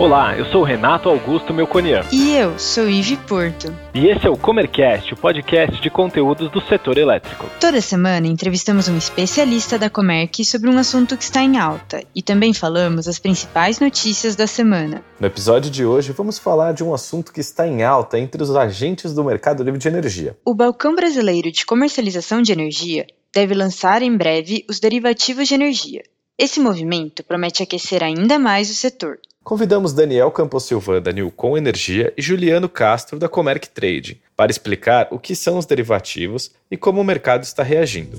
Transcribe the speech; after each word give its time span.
Olá, 0.00 0.34
eu 0.34 0.46
sou 0.46 0.62
o 0.62 0.64
Renato 0.64 1.10
Augusto 1.10 1.52
Melconian. 1.52 2.06
E 2.10 2.34
eu 2.34 2.58
sou 2.58 2.88
Ive 2.88 3.18
Porto. 3.18 3.70
E 3.92 4.06
esse 4.06 4.26
é 4.26 4.30
o 4.30 4.36
Comercast, 4.36 5.12
o 5.12 5.16
podcast 5.18 5.78
de 5.78 5.90
conteúdos 5.90 6.50
do 6.50 6.58
setor 6.62 6.96
elétrico. 6.96 7.44
Toda 7.60 7.82
semana 7.82 8.26
entrevistamos 8.26 8.88
um 8.88 8.96
especialista 8.96 9.78
da 9.78 9.90
Comerc 9.90 10.42
sobre 10.42 10.70
um 10.70 10.78
assunto 10.78 11.18
que 11.18 11.24
está 11.24 11.42
em 11.42 11.58
alta 11.58 12.02
e 12.14 12.22
também 12.22 12.54
falamos 12.54 13.06
as 13.08 13.18
principais 13.18 13.78
notícias 13.78 14.34
da 14.34 14.46
semana. 14.46 15.04
No 15.20 15.26
episódio 15.26 15.70
de 15.70 15.84
hoje, 15.84 16.12
vamos 16.12 16.38
falar 16.38 16.72
de 16.72 16.82
um 16.82 16.94
assunto 16.94 17.30
que 17.30 17.40
está 17.40 17.68
em 17.68 17.82
alta 17.82 18.18
entre 18.18 18.42
os 18.42 18.56
agentes 18.56 19.12
do 19.12 19.22
mercado 19.22 19.62
livre 19.62 19.78
de 19.78 19.86
energia. 19.86 20.34
O 20.42 20.54
Balcão 20.54 20.94
Brasileiro 20.94 21.52
de 21.52 21.66
Comercialização 21.66 22.40
de 22.40 22.52
Energia 22.52 23.06
deve 23.34 23.52
lançar 23.52 24.00
em 24.00 24.16
breve 24.16 24.64
os 24.66 24.80
derivativos 24.80 25.46
de 25.46 25.52
energia. 25.52 26.02
Esse 26.38 26.58
movimento 26.58 27.22
promete 27.22 27.62
aquecer 27.62 28.02
ainda 28.02 28.38
mais 28.38 28.70
o 28.70 28.74
setor. 28.74 29.18
Convidamos 29.42 29.94
Daniel 29.94 30.30
Camposilvan 30.30 31.00
da 31.00 31.10
Newcom 31.10 31.56
Energia 31.56 32.12
e 32.16 32.20
Juliano 32.20 32.68
Castro 32.68 33.18
da 33.18 33.26
Comerc 33.26 33.70
Trade 33.70 34.20
para 34.36 34.50
explicar 34.50 35.08
o 35.10 35.18
que 35.18 35.34
são 35.34 35.56
os 35.56 35.64
derivativos 35.64 36.54
e 36.70 36.76
como 36.76 37.00
o 37.00 37.04
mercado 37.04 37.42
está 37.42 37.62
reagindo. 37.62 38.18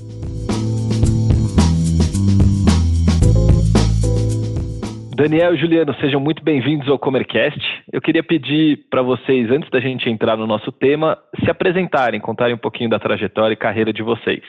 Daniel 5.14 5.54
e 5.54 5.58
Juliano, 5.58 5.94
sejam 6.00 6.18
muito 6.18 6.42
bem-vindos 6.42 6.88
ao 6.88 6.98
Comercast. 6.98 7.60
Eu 7.92 8.00
queria 8.00 8.24
pedir 8.24 8.86
para 8.90 9.02
vocês, 9.02 9.48
antes 9.48 9.70
da 9.70 9.78
gente 9.78 10.10
entrar 10.10 10.36
no 10.36 10.46
nosso 10.48 10.72
tema, 10.72 11.16
se 11.44 11.48
apresentarem, 11.48 12.20
contarem 12.20 12.56
um 12.56 12.58
pouquinho 12.58 12.90
da 12.90 12.98
trajetória 12.98 13.54
e 13.54 13.56
carreira 13.56 13.92
de 13.92 14.02
vocês. 14.02 14.42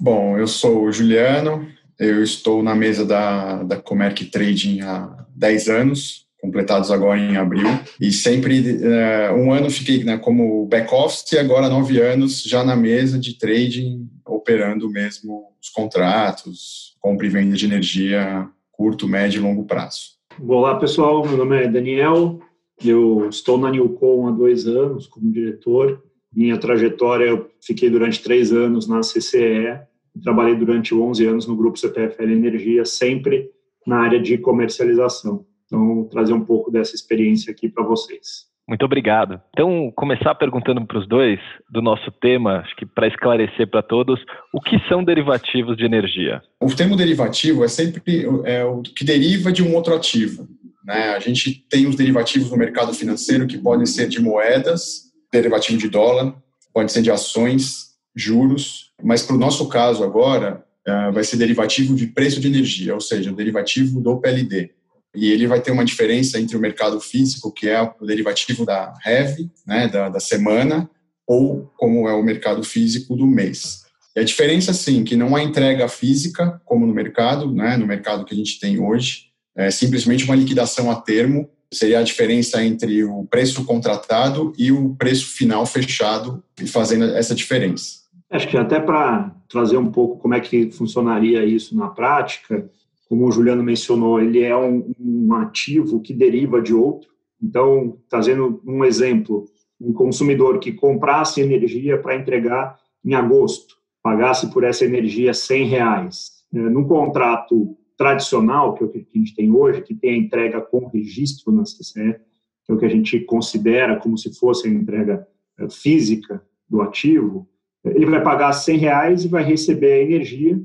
Bom, 0.00 0.38
eu 0.38 0.46
sou 0.46 0.84
o 0.84 0.90
Juliano, 0.92 1.68
eu 1.98 2.22
estou 2.22 2.62
na 2.62 2.74
mesa 2.74 3.04
da, 3.04 3.62
da 3.62 3.76
Comerc 3.76 4.24
Trading 4.26 4.80
há 4.80 5.26
10 5.34 5.68
anos, 5.68 6.26
completados 6.40 6.90
agora 6.90 7.18
em 7.18 7.36
abril, 7.36 7.66
e 8.00 8.12
sempre 8.12 8.60
uh, 8.60 9.34
um 9.34 9.52
ano 9.52 9.70
fiquei 9.70 10.04
né, 10.04 10.16
como 10.18 10.66
back-office 10.66 11.32
e 11.32 11.38
agora 11.38 11.68
nove 11.68 12.00
anos 12.00 12.42
já 12.42 12.62
na 12.62 12.76
mesa 12.76 13.18
de 13.18 13.38
trading, 13.38 14.08
operando 14.24 14.88
mesmo 14.88 15.48
os 15.60 15.68
contratos, 15.70 16.94
compra 17.00 17.26
e 17.26 17.30
venda 17.30 17.56
de 17.56 17.64
energia 17.64 18.48
curto, 18.70 19.08
médio 19.08 19.40
e 19.40 19.42
longo 19.42 19.64
prazo. 19.64 20.16
Olá 20.46 20.78
pessoal, 20.78 21.26
meu 21.26 21.38
nome 21.38 21.64
é 21.64 21.68
Daniel, 21.68 22.38
eu 22.84 23.28
estou 23.28 23.56
na 23.56 23.70
Newcom 23.70 24.28
há 24.28 24.30
dois 24.30 24.66
anos 24.66 25.06
como 25.06 25.32
diretor. 25.32 26.02
Minha 26.32 26.58
trajetória, 26.58 27.24
eu 27.24 27.50
fiquei 27.62 27.88
durante 27.88 28.22
três 28.22 28.52
anos 28.52 28.86
na 28.86 29.00
CCE, 29.00 29.80
trabalhei 30.22 30.54
durante 30.54 30.94
11 30.94 31.26
anos 31.26 31.46
no 31.46 31.56
grupo 31.56 31.78
CPFL 31.78 32.30
Energia, 32.30 32.84
sempre 32.84 33.50
na 33.86 33.98
área 34.00 34.20
de 34.20 34.36
comercialização. 34.38 35.44
Então, 35.66 36.08
trazer 36.10 36.32
um 36.32 36.44
pouco 36.44 36.70
dessa 36.70 36.94
experiência 36.94 37.50
aqui 37.50 37.68
para 37.68 37.84
vocês. 37.84 38.46
Muito 38.68 38.84
obrigado. 38.84 39.40
Então, 39.50 39.92
começar 39.94 40.34
perguntando 40.34 40.84
para 40.84 40.98
os 40.98 41.06
dois 41.06 41.38
do 41.70 41.80
nosso 41.80 42.10
tema, 42.20 42.58
acho 42.58 42.74
que 42.74 42.84
para 42.84 43.06
esclarecer 43.06 43.70
para 43.70 43.82
todos, 43.82 44.20
o 44.52 44.60
que 44.60 44.76
são 44.88 45.04
derivativos 45.04 45.76
de 45.76 45.84
energia? 45.84 46.42
O 46.60 46.74
termo 46.74 46.96
derivativo 46.96 47.64
é 47.64 47.68
sempre 47.68 48.02
é, 48.44 48.64
o 48.64 48.82
que 48.82 49.04
deriva 49.04 49.52
de 49.52 49.62
um 49.62 49.72
outro 49.74 49.94
ativo. 49.94 50.48
Né? 50.84 51.10
A 51.10 51.20
gente 51.20 51.64
tem 51.68 51.86
os 51.86 51.94
derivativos 51.94 52.50
no 52.50 52.56
mercado 52.56 52.92
financeiro 52.92 53.46
que 53.46 53.56
podem 53.56 53.86
ser 53.86 54.08
de 54.08 54.20
moedas, 54.20 55.12
derivativo 55.32 55.78
de 55.78 55.88
dólar, 55.88 56.34
pode 56.74 56.90
ser 56.90 57.02
de 57.02 57.10
ações, 57.10 57.95
juros, 58.16 58.92
mas 59.02 59.22
para 59.22 59.36
o 59.36 59.38
nosso 59.38 59.68
caso 59.68 60.02
agora, 60.02 60.64
uh, 60.88 61.12
vai 61.12 61.22
ser 61.22 61.36
derivativo 61.36 61.94
de 61.94 62.06
preço 62.06 62.40
de 62.40 62.48
energia, 62.48 62.94
ou 62.94 63.00
seja, 63.00 63.30
derivativo 63.30 64.00
do 64.00 64.16
PLD. 64.18 64.70
E 65.14 65.30
ele 65.30 65.46
vai 65.46 65.60
ter 65.60 65.70
uma 65.70 65.84
diferença 65.84 66.40
entre 66.40 66.56
o 66.56 66.60
mercado 66.60 67.00
físico, 67.00 67.52
que 67.52 67.68
é 67.68 67.82
o 67.82 68.06
derivativo 68.06 68.64
da 68.64 68.92
REV, 69.02 69.50
né, 69.66 69.88
da, 69.88 70.08
da 70.08 70.20
semana, 70.20 70.88
ou 71.26 71.70
como 71.76 72.08
é 72.08 72.12
o 72.12 72.22
mercado 72.22 72.62
físico 72.62 73.16
do 73.16 73.26
mês. 73.26 73.86
E 74.14 74.20
a 74.20 74.24
diferença, 74.24 74.72
sim, 74.72 75.04
que 75.04 75.16
não 75.16 75.34
há 75.34 75.42
entrega 75.42 75.88
física, 75.88 76.60
como 76.64 76.86
no 76.86 76.94
mercado, 76.94 77.52
né, 77.52 77.76
no 77.76 77.86
mercado 77.86 78.24
que 78.24 78.34
a 78.34 78.36
gente 78.36 78.58
tem 78.58 78.78
hoje, 78.78 79.26
é 79.56 79.70
simplesmente 79.70 80.24
uma 80.24 80.36
liquidação 80.36 80.90
a 80.90 80.96
termo, 80.96 81.48
seria 81.72 81.98
a 81.98 82.02
diferença 82.02 82.62
entre 82.62 83.02
o 83.04 83.24
preço 83.24 83.64
contratado 83.64 84.52
e 84.56 84.70
o 84.70 84.94
preço 84.94 85.26
final 85.26 85.66
fechado, 85.66 86.42
e 86.60 86.66
fazendo 86.66 87.04
essa 87.16 87.34
diferença. 87.34 88.05
Acho 88.30 88.48
que 88.48 88.56
até 88.56 88.80
para 88.80 89.34
trazer 89.48 89.76
um 89.76 89.90
pouco 89.90 90.18
como 90.18 90.34
é 90.34 90.40
que 90.40 90.70
funcionaria 90.72 91.44
isso 91.44 91.76
na 91.76 91.88
prática, 91.88 92.68
como 93.08 93.26
o 93.26 93.30
Juliano 93.30 93.62
mencionou, 93.62 94.20
ele 94.20 94.42
é 94.42 94.56
um, 94.56 94.92
um 94.98 95.32
ativo 95.34 96.00
que 96.00 96.12
deriva 96.12 96.60
de 96.60 96.74
outro. 96.74 97.08
Então, 97.40 97.98
trazendo 98.08 98.60
um 98.66 98.84
exemplo, 98.84 99.44
um 99.80 99.92
consumidor 99.92 100.58
que 100.58 100.72
comprasse 100.72 101.40
energia 101.40 101.98
para 101.98 102.16
entregar 102.16 102.76
em 103.04 103.14
agosto, 103.14 103.76
pagasse 104.02 104.50
por 104.52 104.64
essa 104.64 104.84
energia 104.84 105.32
100 105.32 105.66
reais. 105.66 106.30
É, 106.52 106.58
num 106.58 106.84
contrato 106.84 107.76
tradicional, 107.96 108.74
que 108.74 108.82
é 108.82 108.86
o 108.86 108.90
que 108.90 109.06
a 109.14 109.18
gente 109.18 109.34
tem 109.34 109.50
hoje, 109.50 109.82
que 109.82 109.94
tem 109.94 110.14
a 110.14 110.16
entrega 110.16 110.60
com 110.60 110.88
registro 110.88 111.52
na 111.52 111.62
CCE, 111.62 112.16
que 112.64 112.72
é 112.72 112.74
o 112.74 112.78
que 112.78 112.86
a 112.86 112.90
gente 112.90 113.20
considera 113.20 113.96
como 113.96 114.18
se 114.18 114.36
fosse 114.36 114.66
a 114.66 114.70
entrega 114.70 115.26
é, 115.58 115.68
física 115.70 116.42
do 116.68 116.82
ativo, 116.82 117.48
ele 117.94 118.06
vai 118.06 118.22
pagar 118.22 118.52
100 118.52 118.78
reais 118.78 119.24
e 119.24 119.28
vai 119.28 119.42
receber 119.42 119.92
a 119.92 120.02
energia 120.02 120.60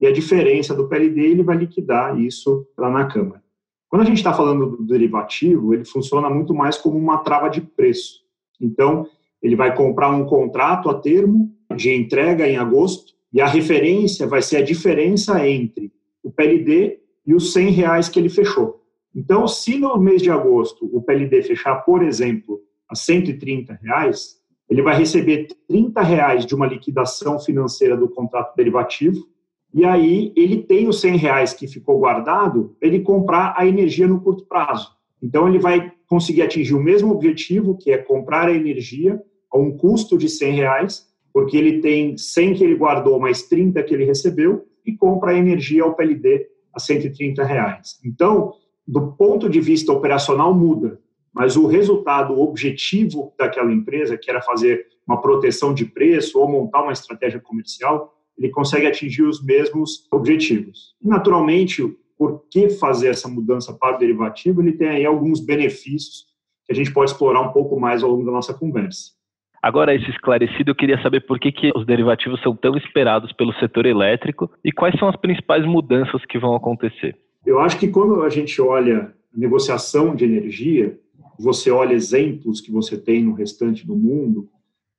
e 0.00 0.06
a 0.06 0.12
diferença 0.12 0.74
do 0.74 0.88
PLD 0.88 1.20
ele 1.20 1.42
vai 1.42 1.56
liquidar 1.56 2.18
isso 2.20 2.66
lá 2.76 2.90
na 2.90 3.06
Câmara. 3.06 3.42
Quando 3.88 4.02
a 4.02 4.04
gente 4.04 4.18
está 4.18 4.34
falando 4.34 4.76
do 4.76 4.84
derivativo, 4.84 5.72
ele 5.72 5.84
funciona 5.84 6.28
muito 6.28 6.52
mais 6.52 6.76
como 6.76 6.98
uma 6.98 7.18
trava 7.18 7.48
de 7.48 7.60
preço. 7.60 8.20
Então, 8.60 9.06
ele 9.42 9.56
vai 9.56 9.74
comprar 9.74 10.10
um 10.10 10.24
contrato 10.24 10.90
a 10.90 10.94
termo 10.94 11.54
de 11.74 11.94
entrega 11.94 12.48
em 12.48 12.56
agosto 12.56 13.14
e 13.32 13.40
a 13.40 13.46
referência 13.46 14.26
vai 14.26 14.42
ser 14.42 14.56
a 14.58 14.62
diferença 14.62 15.46
entre 15.48 15.92
o 16.22 16.30
PLD 16.30 16.98
e 17.26 17.34
os 17.34 17.52
100 17.52 17.70
reais 17.70 18.08
que 18.08 18.18
ele 18.18 18.28
fechou. 18.28 18.82
Então, 19.14 19.46
se 19.48 19.78
no 19.78 19.96
mês 19.98 20.20
de 20.20 20.30
agosto 20.30 20.88
o 20.92 21.00
PLD 21.00 21.42
fechar, 21.42 21.76
por 21.76 22.02
exemplo, 22.02 22.60
a 22.88 22.94
130 22.94 23.78
reais, 23.82 24.36
ele 24.68 24.82
vai 24.82 24.96
receber 24.98 25.48
30 25.68 26.00
reais 26.02 26.44
de 26.46 26.54
uma 26.54 26.66
liquidação 26.66 27.38
financeira 27.38 27.96
do 27.96 28.08
contrato 28.08 28.54
derivativo, 28.56 29.26
e 29.72 29.84
aí 29.84 30.32
ele 30.34 30.62
tem 30.62 30.88
os 30.88 31.00
100 31.00 31.16
reais 31.16 31.52
que 31.52 31.68
ficou 31.68 31.98
guardado, 31.98 32.76
ele 32.80 33.00
comprar 33.00 33.54
a 33.56 33.66
energia 33.66 34.06
no 34.06 34.20
curto 34.20 34.44
prazo. 34.46 34.90
Então 35.22 35.48
ele 35.48 35.58
vai 35.58 35.92
conseguir 36.06 36.42
atingir 36.42 36.74
o 36.74 36.82
mesmo 36.82 37.12
objetivo, 37.12 37.76
que 37.76 37.90
é 37.90 37.98
comprar 37.98 38.48
a 38.48 38.54
energia 38.54 39.20
a 39.52 39.58
um 39.58 39.76
custo 39.76 40.16
de 40.16 40.28
100 40.28 40.52
reais, 40.52 41.06
porque 41.32 41.56
ele 41.56 41.80
tem 41.80 42.16
100 42.16 42.54
que 42.54 42.64
ele 42.64 42.76
guardou 42.76 43.20
mais 43.20 43.42
30 43.42 43.82
que 43.82 43.94
ele 43.94 44.04
recebeu 44.04 44.64
e 44.84 44.92
compra 44.92 45.32
a 45.32 45.38
energia 45.38 45.82
ao 45.82 45.94
PLD 45.94 46.46
a 46.72 46.80
130 46.80 47.44
reais. 47.44 47.98
Então, 48.04 48.54
do 48.86 49.12
ponto 49.12 49.48
de 49.48 49.60
vista 49.60 49.92
operacional 49.92 50.54
muda, 50.54 51.00
mas 51.36 51.54
o 51.54 51.66
resultado 51.66 52.40
objetivo 52.40 53.34
daquela 53.38 53.70
empresa, 53.70 54.16
que 54.16 54.30
era 54.30 54.40
fazer 54.40 54.86
uma 55.06 55.20
proteção 55.20 55.74
de 55.74 55.84
preço 55.84 56.40
ou 56.40 56.48
montar 56.48 56.82
uma 56.82 56.92
estratégia 56.92 57.38
comercial, 57.38 58.14
ele 58.38 58.48
consegue 58.48 58.86
atingir 58.86 59.22
os 59.22 59.44
mesmos 59.44 60.08
objetivos. 60.10 60.94
E, 60.98 61.06
naturalmente, 61.06 61.82
por 62.16 62.42
que 62.50 62.70
fazer 62.70 63.08
essa 63.08 63.28
mudança 63.28 63.74
para 63.74 63.96
o 63.96 63.98
derivativo? 63.98 64.62
Ele 64.62 64.72
tem 64.72 64.88
aí 64.88 65.04
alguns 65.04 65.38
benefícios 65.38 66.24
que 66.64 66.72
a 66.72 66.74
gente 66.74 66.90
pode 66.90 67.10
explorar 67.10 67.42
um 67.42 67.52
pouco 67.52 67.78
mais 67.78 68.02
ao 68.02 68.12
longo 68.12 68.24
da 68.24 68.32
nossa 68.32 68.54
conversa. 68.54 69.10
Agora, 69.62 69.94
esse 69.94 70.08
esclarecido, 70.08 70.70
eu 70.70 70.74
queria 70.74 71.02
saber 71.02 71.20
por 71.20 71.38
que, 71.38 71.52
que 71.52 71.70
os 71.76 71.84
derivativos 71.84 72.40
são 72.40 72.56
tão 72.56 72.78
esperados 72.78 73.30
pelo 73.34 73.52
setor 73.54 73.84
elétrico 73.84 74.50
e 74.64 74.72
quais 74.72 74.98
são 74.98 75.06
as 75.06 75.16
principais 75.16 75.66
mudanças 75.66 76.24
que 76.24 76.38
vão 76.38 76.54
acontecer. 76.54 77.14
Eu 77.44 77.60
acho 77.60 77.78
que 77.78 77.88
quando 77.88 78.22
a 78.22 78.30
gente 78.30 78.60
olha 78.62 79.12
a 79.34 79.38
negociação 79.38 80.16
de 80.16 80.24
energia, 80.24 80.98
você 81.38 81.70
olha 81.70 81.94
exemplos 81.94 82.60
que 82.60 82.70
você 82.70 82.96
tem 82.96 83.22
no 83.22 83.32
restante 83.32 83.86
do 83.86 83.96
mundo, 83.96 84.48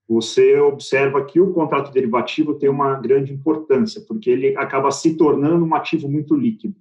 você 0.08 0.58
observa 0.60 1.24
que 1.26 1.40
o 1.40 1.52
contrato 1.52 1.92
derivativo 1.92 2.56
tem 2.56 2.70
uma 2.70 2.96
grande 2.96 3.34
importância, 3.34 4.02
porque 4.08 4.30
ele 4.30 4.56
acaba 4.56 4.90
se 4.90 5.16
tornando 5.16 5.66
um 5.66 5.76
ativo 5.76 6.08
muito 6.08 6.34
líquido. 6.34 6.76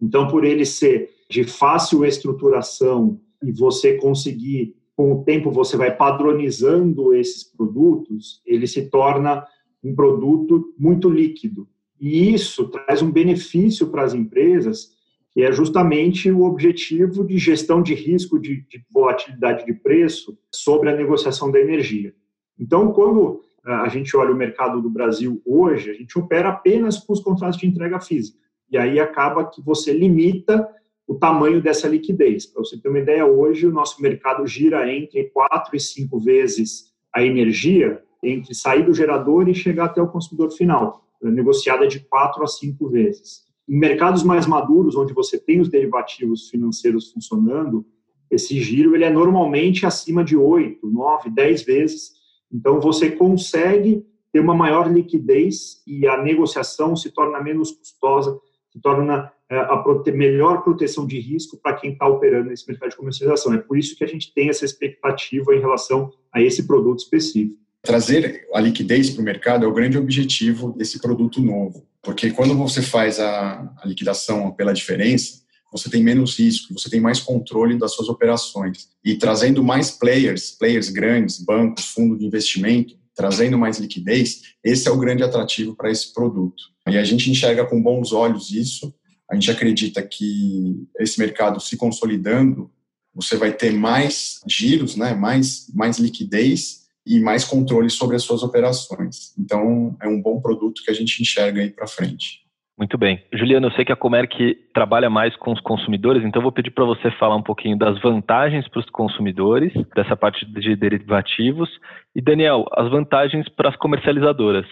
Então, 0.00 0.26
por 0.26 0.44
ele 0.44 0.64
ser 0.64 1.10
de 1.28 1.44
fácil 1.44 2.04
estruturação 2.04 3.20
e 3.42 3.52
você 3.52 3.96
conseguir, 3.96 4.74
com 4.96 5.12
o 5.12 5.24
tempo, 5.24 5.50
você 5.50 5.76
vai 5.76 5.94
padronizando 5.94 7.14
esses 7.14 7.44
produtos, 7.44 8.42
ele 8.46 8.66
se 8.66 8.88
torna 8.88 9.46
um 9.82 9.94
produto 9.94 10.72
muito 10.78 11.08
líquido. 11.08 11.68
E 12.00 12.32
isso 12.32 12.68
traz 12.68 13.02
um 13.02 13.10
benefício 13.10 13.88
para 13.88 14.02
as 14.02 14.14
empresas 14.14 14.90
que 15.32 15.42
é 15.42 15.50
justamente 15.50 16.30
o 16.30 16.42
objetivo 16.42 17.24
de 17.24 17.38
gestão 17.38 17.82
de 17.82 17.94
risco 17.94 18.38
de, 18.38 18.66
de 18.68 18.84
volatilidade 18.92 19.64
de 19.64 19.72
preço 19.72 20.38
sobre 20.54 20.90
a 20.90 20.96
negociação 20.96 21.50
da 21.50 21.58
energia. 21.58 22.14
Então, 22.58 22.92
quando 22.92 23.40
ah, 23.64 23.82
a 23.82 23.88
gente 23.88 24.14
olha 24.16 24.32
o 24.32 24.36
mercado 24.36 24.82
do 24.82 24.90
Brasil 24.90 25.40
hoje, 25.46 25.90
a 25.90 25.94
gente 25.94 26.18
opera 26.18 26.50
apenas 26.50 26.98
com 26.98 27.12
os 27.12 27.20
contratos 27.20 27.58
de 27.58 27.66
entrega 27.66 27.98
física. 27.98 28.38
E 28.70 28.76
aí 28.76 29.00
acaba 29.00 29.44
que 29.44 29.62
você 29.62 29.92
limita 29.92 30.68
o 31.06 31.14
tamanho 31.14 31.60
dessa 31.60 31.88
liquidez. 31.88 32.46
Para 32.46 32.64
você 32.64 32.78
ter 32.78 32.88
uma 32.88 32.98
ideia, 32.98 33.26
hoje 33.26 33.66
o 33.66 33.72
nosso 33.72 34.00
mercado 34.00 34.46
gira 34.46 34.90
entre 34.92 35.24
4 35.30 35.76
e 35.76 35.80
5 35.80 36.18
vezes 36.20 36.92
a 37.12 37.22
energia 37.22 38.02
entre 38.22 38.54
sair 38.54 38.84
do 38.84 38.94
gerador 38.94 39.48
e 39.48 39.54
chegar 39.54 39.86
até 39.86 40.00
o 40.00 40.08
consumidor 40.08 40.50
final, 40.52 41.04
negociada 41.20 41.86
de 41.86 42.00
4 42.00 42.42
a 42.42 42.46
5 42.46 42.88
vezes. 42.88 43.51
Em 43.68 43.78
mercados 43.78 44.22
mais 44.22 44.46
maduros, 44.46 44.96
onde 44.96 45.12
você 45.12 45.38
tem 45.38 45.60
os 45.60 45.68
derivativos 45.68 46.48
financeiros 46.48 47.10
funcionando, 47.10 47.86
esse 48.30 48.60
giro 48.60 48.94
ele 48.94 49.04
é 49.04 49.10
normalmente 49.10 49.84
acima 49.84 50.24
de 50.24 50.36
8, 50.36 50.86
9, 50.88 51.30
10 51.30 51.62
vezes. 51.62 52.12
Então, 52.52 52.80
você 52.80 53.10
consegue 53.10 54.04
ter 54.32 54.40
uma 54.40 54.54
maior 54.54 54.90
liquidez 54.90 55.82
e 55.86 56.06
a 56.06 56.20
negociação 56.22 56.96
se 56.96 57.10
torna 57.10 57.40
menos 57.42 57.70
custosa, 57.70 58.38
se 58.70 58.80
torna 58.80 59.30
é, 59.50 59.58
a 59.58 59.76
prote 59.76 60.10
melhor 60.10 60.64
proteção 60.64 61.06
de 61.06 61.20
risco 61.20 61.58
para 61.62 61.74
quem 61.76 61.92
está 61.92 62.08
operando 62.08 62.48
nesse 62.48 62.66
mercado 62.66 62.88
de 62.88 62.96
comercialização. 62.96 63.52
É 63.52 63.58
por 63.58 63.76
isso 63.76 63.94
que 63.94 64.02
a 64.02 64.06
gente 64.06 64.32
tem 64.32 64.48
essa 64.48 64.64
expectativa 64.64 65.54
em 65.54 65.60
relação 65.60 66.10
a 66.32 66.40
esse 66.40 66.66
produto 66.66 67.00
específico. 67.00 67.60
Trazer 67.82 68.48
a 68.54 68.60
liquidez 68.60 69.10
para 69.10 69.20
o 69.20 69.24
mercado 69.24 69.66
é 69.66 69.68
o 69.68 69.74
grande 69.74 69.98
objetivo 69.98 70.72
desse 70.72 70.98
produto 71.02 71.42
novo, 71.42 71.86
porque 72.02 72.30
quando 72.30 72.56
você 72.56 72.82
faz 72.82 73.20
a, 73.20 73.72
a 73.80 73.86
liquidação 73.86 74.50
pela 74.52 74.72
diferença, 74.72 75.42
você 75.70 75.88
tem 75.88 76.02
menos 76.02 76.38
risco, 76.38 76.74
você 76.74 76.90
tem 76.90 77.00
mais 77.00 77.20
controle 77.20 77.78
das 77.78 77.94
suas 77.94 78.08
operações. 78.08 78.88
E 79.02 79.14
trazendo 79.14 79.64
mais 79.64 79.90
players, 79.90 80.50
players 80.50 80.90
grandes, 80.90 81.38
bancos, 81.38 81.86
fundos 81.86 82.18
de 82.18 82.26
investimento, 82.26 82.94
trazendo 83.14 83.58
mais 83.58 83.78
liquidez, 83.78 84.42
esse 84.62 84.86
é 84.88 84.90
o 84.90 84.98
grande 84.98 85.22
atrativo 85.22 85.74
para 85.74 85.90
esse 85.90 86.12
produto. 86.12 86.62
E 86.88 86.98
a 86.98 87.04
gente 87.04 87.30
enxerga 87.30 87.64
com 87.64 87.82
bons 87.82 88.12
olhos 88.12 88.50
isso. 88.50 88.92
A 89.30 89.34
gente 89.34 89.50
acredita 89.50 90.02
que 90.02 90.86
esse 90.98 91.18
mercado 91.18 91.58
se 91.60 91.76
consolidando, 91.76 92.70
você 93.14 93.36
vai 93.36 93.52
ter 93.52 93.72
mais 93.72 94.40
giros, 94.46 94.96
né, 94.96 95.14
mais, 95.14 95.66
mais 95.72 95.98
liquidez 95.98 96.81
e 97.06 97.20
mais 97.20 97.44
controle 97.44 97.90
sobre 97.90 98.16
as 98.16 98.22
suas 98.22 98.42
operações. 98.42 99.32
Então, 99.38 99.96
é 100.00 100.08
um 100.08 100.20
bom 100.20 100.40
produto 100.40 100.82
que 100.84 100.90
a 100.90 100.94
gente 100.94 101.20
enxerga 101.20 101.60
aí 101.60 101.70
para 101.70 101.86
frente. 101.86 102.42
Muito 102.78 102.96
bem. 102.96 103.22
Juliano, 103.32 103.66
eu 103.68 103.72
sei 103.72 103.84
que 103.84 103.92
a 103.92 103.96
Comerc 103.96 104.56
trabalha 104.74 105.10
mais 105.10 105.36
com 105.36 105.52
os 105.52 105.60
consumidores, 105.60 106.24
então 106.24 106.40
vou 106.42 106.50
pedir 106.50 106.70
para 106.70 106.84
você 106.84 107.10
falar 107.12 107.36
um 107.36 107.42
pouquinho 107.42 107.78
das 107.78 108.00
vantagens 108.00 108.66
para 108.68 108.80
os 108.80 108.90
consumidores, 108.90 109.72
dessa 109.94 110.16
parte 110.16 110.46
de 110.46 110.74
derivativos, 110.74 111.68
e 112.14 112.20
Daniel, 112.20 112.64
as 112.72 112.90
vantagens 112.90 113.48
para 113.50 113.68
as 113.68 113.76
comercializadoras. 113.76 114.66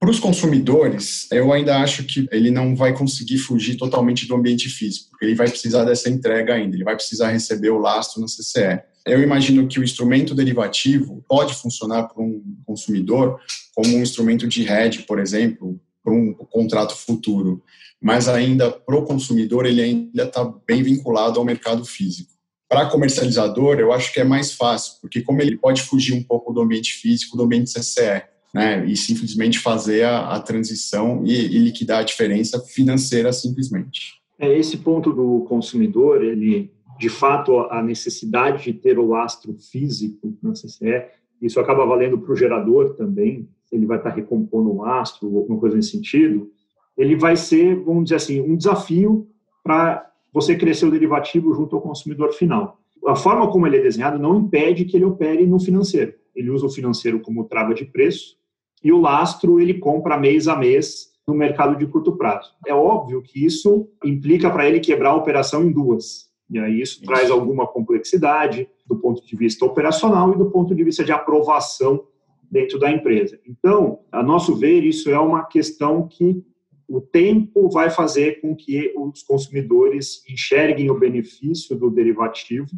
Para 0.00 0.10
os 0.10 0.18
consumidores, 0.18 1.30
eu 1.30 1.52
ainda 1.52 1.78
acho 1.78 2.04
que 2.04 2.26
ele 2.32 2.50
não 2.50 2.74
vai 2.74 2.92
conseguir 2.92 3.38
fugir 3.38 3.76
totalmente 3.76 4.26
do 4.26 4.34
ambiente 4.34 4.68
físico, 4.68 5.10
porque 5.10 5.24
ele 5.26 5.34
vai 5.34 5.48
precisar 5.48 5.84
dessa 5.84 6.10
entrega 6.10 6.54
ainda, 6.54 6.74
ele 6.74 6.84
vai 6.84 6.96
precisar 6.96 7.30
receber 7.30 7.70
o 7.70 7.78
lastro 7.78 8.20
no 8.20 8.26
CCE. 8.26 8.82
Eu 9.06 9.22
imagino 9.22 9.68
que 9.68 9.78
o 9.78 9.84
instrumento 9.84 10.34
derivativo 10.34 11.22
pode 11.28 11.54
funcionar 11.54 12.04
para 12.04 12.22
um 12.22 12.42
consumidor 12.64 13.38
como 13.74 13.96
um 13.96 14.02
instrumento 14.02 14.48
de 14.48 14.66
hedge, 14.66 15.02
por 15.02 15.18
exemplo, 15.18 15.78
para 16.02 16.12
um 16.12 16.32
contrato 16.32 16.94
futuro, 16.96 17.62
mas 18.00 18.28
ainda 18.28 18.70
para 18.70 18.96
o 18.96 19.04
consumidor 19.04 19.66
ele 19.66 19.82
ainda 19.82 20.24
está 20.24 20.44
bem 20.66 20.82
vinculado 20.82 21.38
ao 21.38 21.44
mercado 21.44 21.84
físico. 21.84 22.32
Para 22.68 22.86
comercializador, 22.86 23.78
eu 23.78 23.92
acho 23.92 24.12
que 24.12 24.20
é 24.20 24.24
mais 24.24 24.52
fácil, 24.52 24.94
porque 25.00 25.22
como 25.22 25.40
ele 25.40 25.56
pode 25.56 25.82
fugir 25.82 26.14
um 26.14 26.22
pouco 26.22 26.52
do 26.52 26.60
ambiente 26.60 26.94
físico, 26.94 27.36
do 27.36 27.44
ambiente 27.44 27.72
CCE, 27.72 28.22
né, 28.54 28.84
e 28.86 28.96
simplesmente 28.96 29.58
fazer 29.58 30.04
a, 30.04 30.34
a 30.34 30.40
transição 30.40 31.22
e, 31.26 31.34
e, 31.34 31.58
liquidar 31.58 31.98
a 31.98 32.04
diferença 32.04 32.60
financeira 32.60 33.32
simplesmente. 33.32 34.20
É 34.38 34.56
esse 34.56 34.76
ponto 34.76 35.12
do 35.12 35.44
consumidor, 35.48 36.22
ele 36.22 36.70
de 36.98 37.08
fato 37.08 37.60
a 37.70 37.82
necessidade 37.82 38.64
de 38.64 38.72
ter 38.72 38.98
o 38.98 39.06
lastro 39.06 39.54
físico 39.54 40.36
na 40.42 40.52
CCE, 40.52 41.06
isso 41.40 41.60
acaba 41.60 41.84
valendo 41.84 42.18
para 42.18 42.32
o 42.32 42.36
gerador 42.36 42.94
também, 42.94 43.48
ele 43.70 43.86
vai 43.86 43.98
estar 43.98 44.10
recompondo 44.10 44.72
um 44.72 44.82
lastro, 44.82 45.30
ou 45.30 45.38
alguma 45.38 45.58
coisa 45.58 45.76
nesse 45.76 45.90
sentido, 45.90 46.50
ele 46.96 47.16
vai 47.16 47.36
ser, 47.36 47.74
vamos 47.82 48.04
dizer 48.04 48.16
assim, 48.16 48.40
um 48.40 48.56
desafio 48.56 49.28
para 49.62 50.08
você 50.32 50.56
crescer 50.56 50.86
o 50.86 50.90
derivativo 50.90 51.52
junto 51.54 51.76
ao 51.76 51.82
consumidor 51.82 52.32
final. 52.32 52.78
A 53.06 53.16
forma 53.16 53.50
como 53.50 53.66
ele 53.66 53.76
é 53.76 53.82
desenhado 53.82 54.18
não 54.18 54.38
impede 54.38 54.84
que 54.84 54.96
ele 54.96 55.04
opere 55.04 55.46
no 55.46 55.60
financeiro. 55.60 56.14
Ele 56.34 56.50
usa 56.50 56.66
o 56.66 56.70
financeiro 56.70 57.20
como 57.20 57.44
trava 57.44 57.74
de 57.74 57.84
preço 57.84 58.36
e 58.82 58.92
o 58.92 59.00
lastro 59.00 59.60
ele 59.60 59.74
compra 59.74 60.18
mês 60.18 60.48
a 60.48 60.56
mês 60.56 61.12
no 61.26 61.34
mercado 61.34 61.76
de 61.76 61.86
curto 61.86 62.16
prazo. 62.16 62.50
É 62.66 62.74
óbvio 62.74 63.22
que 63.22 63.44
isso 63.44 63.88
implica 64.04 64.50
para 64.50 64.68
ele 64.68 64.80
quebrar 64.80 65.10
a 65.10 65.16
operação 65.16 65.64
em 65.64 65.72
duas. 65.72 66.28
E 66.50 66.58
aí 66.58 66.80
isso, 66.80 67.02
traz 67.02 67.30
alguma 67.30 67.66
complexidade 67.66 68.68
do 68.86 68.96
ponto 68.96 69.24
de 69.24 69.36
vista 69.36 69.64
operacional 69.64 70.32
e 70.32 70.38
do 70.38 70.50
ponto 70.50 70.74
de 70.74 70.84
vista 70.84 71.02
de 71.02 71.12
aprovação 71.12 72.06
dentro 72.50 72.78
da 72.78 72.90
empresa. 72.90 73.40
Então, 73.46 74.00
a 74.12 74.22
nosso 74.22 74.54
ver, 74.54 74.84
isso 74.84 75.10
é 75.10 75.18
uma 75.18 75.44
questão 75.44 76.06
que 76.06 76.44
o 76.86 77.00
tempo 77.00 77.68
vai 77.70 77.90
fazer 77.90 78.40
com 78.40 78.54
que 78.54 78.92
os 78.96 79.22
consumidores 79.22 80.22
enxerguem 80.28 80.90
o 80.90 80.98
benefício 80.98 81.76
do 81.76 81.90
derivativo 81.90 82.68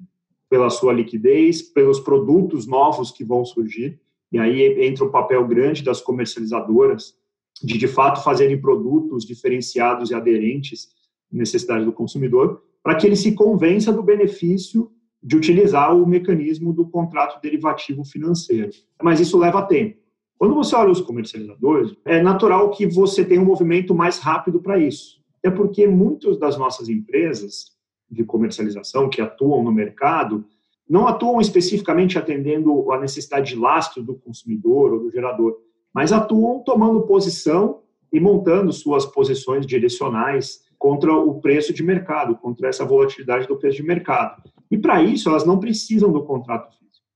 pela 0.49 0.71
sua 0.71 0.93
liquidez, 0.93 1.61
pelos 1.61 1.99
produtos 1.99 2.67
novos 2.67 3.11
que 3.11 3.25
vão 3.25 3.45
surgir. 3.45 4.01
E 4.31 4.39
aí 4.39 4.87
entra 4.87 5.05
o 5.05 5.11
papel 5.11 5.47
grande 5.47 5.83
das 5.83 6.01
comercializadoras 6.01 7.15
de, 7.63 7.79
de 7.79 7.89
fato, 7.89 8.23
fazerem 8.23 8.61
produtos 8.61 9.25
diferenciados 9.25 10.11
e 10.11 10.15
aderentes 10.15 10.89
à 11.33 11.37
necessidade 11.37 11.85
do 11.85 11.93
consumidor, 11.93 12.63
para 12.87 12.95
que 12.95 13.05
ele 13.05 13.17
se 13.17 13.33
convença 13.33 13.93
do 13.93 14.01
benefício 14.01 14.93
de 15.21 15.37
utilizar 15.37 15.93
o 15.93 16.07
mecanismo 16.07 16.73
do 16.73 16.87
contrato 16.87 17.43
derivativo 17.43 18.05
financeiro. 18.05 18.71
Mas 19.03 19.19
isso 19.19 19.37
leva 19.37 19.67
tempo. 19.67 19.97
Quando 20.39 20.55
você 20.55 20.77
olha 20.77 20.93
os 20.93 21.01
comercializadores, 21.01 21.97
é 22.05 22.23
natural 22.23 22.71
que 22.71 22.87
você 22.87 23.25
tenha 23.25 23.43
um 23.43 23.45
movimento 23.45 23.93
mais 23.93 24.21
rápido 24.21 24.61
para 24.61 24.79
isso. 24.79 25.21
É 25.43 25.51
porque 25.51 25.85
muitas 25.85 26.39
das 26.39 26.57
nossas 26.57 26.89
empresas 26.89 27.73
de 28.09 28.23
comercialização 28.23 29.09
que 29.09 29.21
atuam 29.21 29.65
no 29.65 29.73
mercado 29.73 30.45
não 30.89 31.09
atuam 31.09 31.41
especificamente 31.41 32.17
atendendo 32.17 32.93
a 32.93 33.01
necessidade 33.01 33.53
de 33.53 33.59
lastro 33.59 34.01
do 34.01 34.15
consumidor 34.15 34.93
ou 34.93 35.01
do 35.01 35.11
gerador, 35.11 35.57
mas 35.93 36.13
atuam 36.13 36.63
tomando 36.63 37.03
posição 37.03 37.81
e 38.13 38.21
montando 38.21 38.73
suas 38.73 39.05
posições 39.05 39.67
direcionais 39.67 40.61
contra 40.79 41.15
o 41.15 41.41
preço 41.41 41.73
de 41.73 41.83
mercado, 41.83 42.37
contra 42.37 42.69
essa 42.69 42.85
volatilidade 42.85 43.47
do 43.47 43.57
preço 43.57 43.77
de 43.77 43.83
mercado. 43.83 44.43
E 44.71 44.77
para 44.77 45.03
isso, 45.03 45.29
elas 45.29 45.45
não 45.45 45.59
precisam 45.59 46.13
do 46.13 46.25
contrato 46.25 46.71
físico. 46.71 47.07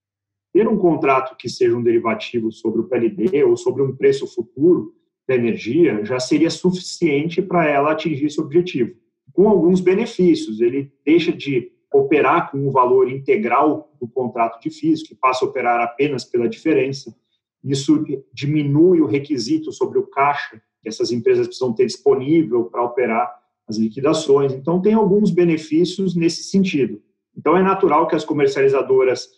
Ter 0.53 0.67
um 0.67 0.79
contrato 0.79 1.37
que 1.37 1.49
seja 1.49 1.77
um 1.77 1.83
derivativo 1.83 2.51
sobre 2.51 2.81
o 2.81 2.85
PLD 2.85 3.45
ou 3.45 3.57
sobre 3.57 3.83
um 3.83 3.95
preço 3.95 4.27
futuro 4.27 4.95
da 5.29 5.35
energia 5.35 6.05
já 6.05 6.19
seria 6.19 6.51
suficiente 6.51 7.41
para 7.41 7.69
ela 7.69 7.93
atingir 7.93 8.27
esse 8.27 8.41
objetivo. 8.41 8.97
Com 9.33 9.49
alguns 9.49 9.81
benefícios, 9.81 10.61
ele 10.61 10.93
deixa 11.05 11.33
de 11.33 11.71
operar 11.93 12.51
com 12.51 12.67
o 12.67 12.71
valor 12.71 13.09
integral 13.11 13.93
do 14.01 14.09
contrato 14.09 14.61
de 14.61 14.71
físico 14.71 15.13
e 15.13 15.17
passa 15.17 15.45
a 15.45 15.49
operar 15.49 15.81
apenas 15.81 16.25
pela 16.25 16.49
diferença. 16.49 17.15
Isso 17.63 18.05
diminui 18.33 19.01
o 19.01 19.07
requisito 19.07 19.73
sobre 19.73 19.99
o 19.99 20.07
caixa 20.07 20.61
que 20.83 20.89
essas 20.89 21.13
empresas 21.13 21.47
precisam 21.47 21.75
ter 21.75 21.87
disponível 21.87 22.65
para 22.65 22.83
operar 22.83 23.40
as 23.71 23.79
liquidações. 23.79 24.53
Então, 24.53 24.83
tem 24.83 24.93
alguns 24.93 25.31
benefícios 25.31 26.15
nesse 26.15 26.45
sentido. 26.45 27.01
Então, 27.37 27.57
é 27.57 27.63
natural 27.63 28.07
que 28.07 28.17
as 28.17 28.25
comercializadoras 28.25 29.29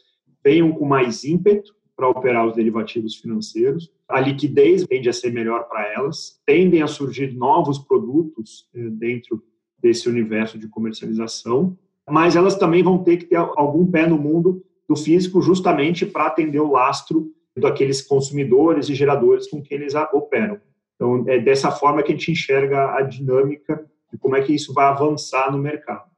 venham 0.42 0.72
com 0.72 0.84
mais 0.84 1.24
ímpeto 1.24 1.74
para 1.94 2.08
operar 2.08 2.46
os 2.46 2.54
derivativos 2.54 3.16
financeiros. 3.16 3.92
A 4.08 4.18
liquidez 4.18 4.84
tende 4.86 5.08
a 5.08 5.12
ser 5.12 5.32
melhor 5.32 5.68
para 5.68 5.86
elas, 5.92 6.40
tendem 6.44 6.82
a 6.82 6.86
surgir 6.86 7.32
novos 7.34 7.78
produtos 7.78 8.66
eh, 8.74 8.88
dentro 8.90 9.42
desse 9.80 10.08
universo 10.08 10.58
de 10.58 10.68
comercialização, 10.68 11.76
mas 12.08 12.34
elas 12.34 12.56
também 12.56 12.82
vão 12.82 13.02
ter 13.02 13.18
que 13.18 13.26
ter 13.26 13.36
algum 13.36 13.86
pé 13.86 14.06
no 14.06 14.18
mundo 14.18 14.64
do 14.88 14.96
físico 14.96 15.40
justamente 15.40 16.04
para 16.04 16.26
atender 16.26 16.60
o 16.60 16.70
lastro 16.70 17.32
daqueles 17.56 18.00
consumidores 18.00 18.88
e 18.88 18.94
geradores 18.94 19.48
com 19.48 19.62
quem 19.62 19.78
eles 19.78 19.94
operam. 20.12 20.58
Então, 20.96 21.24
é 21.28 21.38
dessa 21.38 21.70
forma 21.70 22.02
que 22.02 22.12
a 22.12 22.16
gente 22.16 22.32
enxerga 22.32 22.94
a 22.96 23.02
dinâmica 23.02 23.84
de 24.12 24.18
como 24.18 24.36
é 24.36 24.42
que 24.42 24.54
isso 24.54 24.74
vai 24.74 24.86
avançar 24.86 25.50
no 25.50 25.58
mercado. 25.58 26.10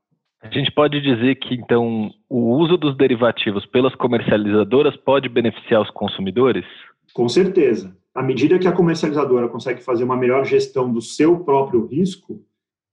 A 0.42 0.48
gente 0.50 0.70
pode 0.72 1.00
dizer 1.00 1.36
que, 1.36 1.54
então, 1.54 2.10
o 2.28 2.56
uso 2.58 2.76
dos 2.76 2.96
derivativos 2.96 3.64
pelas 3.66 3.94
comercializadoras 3.94 4.94
pode 4.96 5.28
beneficiar 5.28 5.80
os 5.80 5.90
consumidores? 5.90 6.66
Com 7.14 7.28
certeza. 7.28 7.96
À 8.14 8.22
medida 8.22 8.58
que 8.58 8.68
a 8.68 8.72
comercializadora 8.72 9.48
consegue 9.48 9.82
fazer 9.82 10.04
uma 10.04 10.16
melhor 10.16 10.44
gestão 10.44 10.92
do 10.92 11.00
seu 11.00 11.40
próprio 11.40 11.86
risco, 11.86 12.44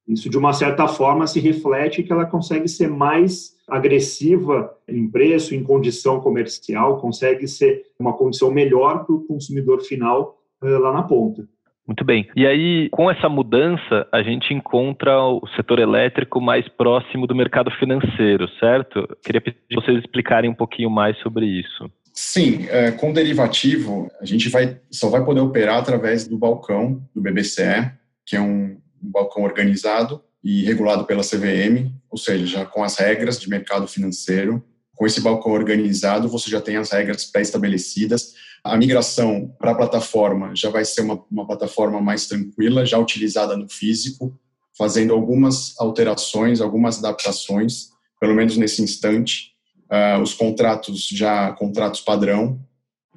isso, 0.07 0.29
de 0.29 0.37
uma 0.37 0.53
certa 0.53 0.87
forma, 0.87 1.27
se 1.27 1.39
reflete 1.39 2.03
que 2.03 2.11
ela 2.11 2.25
consegue 2.25 2.67
ser 2.67 2.89
mais 2.89 3.55
agressiva 3.67 4.73
em 4.87 5.09
preço, 5.09 5.53
em 5.53 5.63
condição 5.63 6.19
comercial, 6.19 6.99
consegue 6.99 7.47
ser 7.47 7.85
uma 7.99 8.13
condição 8.13 8.51
melhor 8.51 9.05
para 9.05 9.15
o 9.15 9.23
consumidor 9.25 9.81
final 9.81 10.41
uh, 10.61 10.79
lá 10.79 10.91
na 10.91 11.03
ponta. 11.03 11.47
Muito 11.87 12.05
bem. 12.05 12.29
E 12.35 12.45
aí, 12.45 12.89
com 12.89 13.09
essa 13.09 13.27
mudança, 13.27 14.07
a 14.11 14.21
gente 14.21 14.53
encontra 14.53 15.19
o 15.19 15.41
setor 15.55 15.79
elétrico 15.79 16.39
mais 16.39 16.67
próximo 16.69 17.25
do 17.25 17.35
mercado 17.35 17.71
financeiro, 17.71 18.47
certo? 18.59 19.07
Queria 19.23 19.41
pedir 19.41 19.57
vocês 19.73 19.97
explicarem 19.97 20.49
um 20.49 20.55
pouquinho 20.55 20.89
mais 20.89 21.17
sobre 21.19 21.45
isso. 21.45 21.91
Sim, 22.13 22.67
é, 22.69 22.91
com 22.91 23.13
derivativo, 23.13 24.11
a 24.19 24.25
gente 24.25 24.49
vai, 24.49 24.79
só 24.91 25.09
vai 25.09 25.23
poder 25.23 25.39
operar 25.39 25.79
através 25.79 26.27
do 26.27 26.37
balcão 26.37 27.01
do 27.15 27.21
BBCE, 27.21 27.91
que 28.25 28.35
é 28.35 28.41
um, 28.41 28.77
um 29.01 29.11
balcão 29.11 29.43
organizado 29.43 30.21
e 30.43 30.63
regulado 30.63 31.05
pela 31.05 31.23
CVM, 31.23 31.91
ou 32.09 32.17
seja, 32.17 32.65
com 32.65 32.83
as 32.83 32.97
regras 32.97 33.39
de 33.39 33.49
mercado 33.49 33.87
financeiro. 33.87 34.63
Com 34.93 35.05
esse 35.05 35.21
balcão 35.21 35.51
organizado, 35.53 36.27
você 36.27 36.49
já 36.49 36.61
tem 36.61 36.75
as 36.75 36.91
regras 36.91 37.25
pré-estabelecidas 37.25 38.33
a 38.63 38.77
migração 38.77 39.53
para 39.59 39.71
a 39.71 39.75
plataforma 39.75 40.55
já 40.55 40.69
vai 40.69 40.85
ser 40.85 41.01
uma, 41.01 41.23
uma 41.31 41.47
plataforma 41.47 41.99
mais 41.99 42.27
tranquila, 42.27 42.85
já 42.85 42.97
utilizada 42.97 43.57
no 43.57 43.67
físico, 43.67 44.37
fazendo 44.77 45.13
algumas 45.13 45.79
alterações, 45.79 46.61
algumas 46.61 46.99
adaptações, 46.99 47.89
pelo 48.19 48.35
menos 48.35 48.57
nesse 48.57 48.81
instante. 48.81 49.51
Uh, 49.91 50.21
os 50.21 50.33
contratos 50.33 51.07
já 51.07 51.51
contratos 51.53 52.01
padrão, 52.01 52.59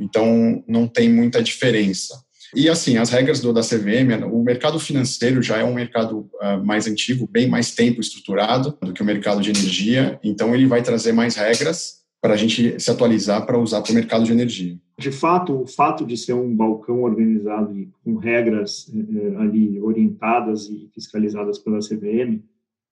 então 0.01 0.65
não 0.67 0.89
tem 0.89 1.09
muita 1.09 1.43
diferença. 1.43 2.25
E 2.55 2.69
assim, 2.69 2.97
as 2.97 3.11
regras 3.11 3.41
do, 3.41 3.53
da 3.53 3.63
CVM, 3.63 4.25
o 4.31 4.43
mercado 4.43 4.79
financeiro 4.79 5.43
já 5.43 5.59
é 5.59 5.65
um 5.65 5.75
mercado 5.75 6.31
uh, 6.41 6.65
mais 6.65 6.87
antigo, 6.87 7.29
bem 7.29 7.49
mais 7.49 7.75
tempo 7.75 8.01
estruturado 8.01 8.77
do 8.81 8.93
que 8.93 9.03
o 9.03 9.05
mercado 9.05 9.41
de 9.41 9.51
energia, 9.51 10.19
então 10.23 10.55
ele 10.55 10.67
vai 10.67 10.83
trazer 10.83 11.13
mais 11.13 11.37
regras 11.37 12.05
para 12.21 12.35
a 12.35 12.37
gente 12.37 12.81
se 12.81 12.91
atualizar 12.91 13.45
para 13.45 13.59
usar 13.59 13.83
para 13.83 13.93
o 13.93 13.95
mercado 13.95 14.25
de 14.25 14.33
energia. 14.33 14.79
De 14.97 15.11
fato, 15.11 15.61
o 15.61 15.67
fato 15.67 16.07
de 16.07 16.17
ser 16.17 16.35
um 16.35 16.55
balcão 16.55 17.03
organizado 17.03 17.77
e 17.77 17.91
com 18.05 18.17
regras 18.17 18.93
eh, 18.95 19.37
ali 19.37 19.81
orientadas 19.81 20.69
e 20.69 20.89
fiscalizadas 20.95 21.59
pela 21.59 21.81
CVM, 21.81 22.41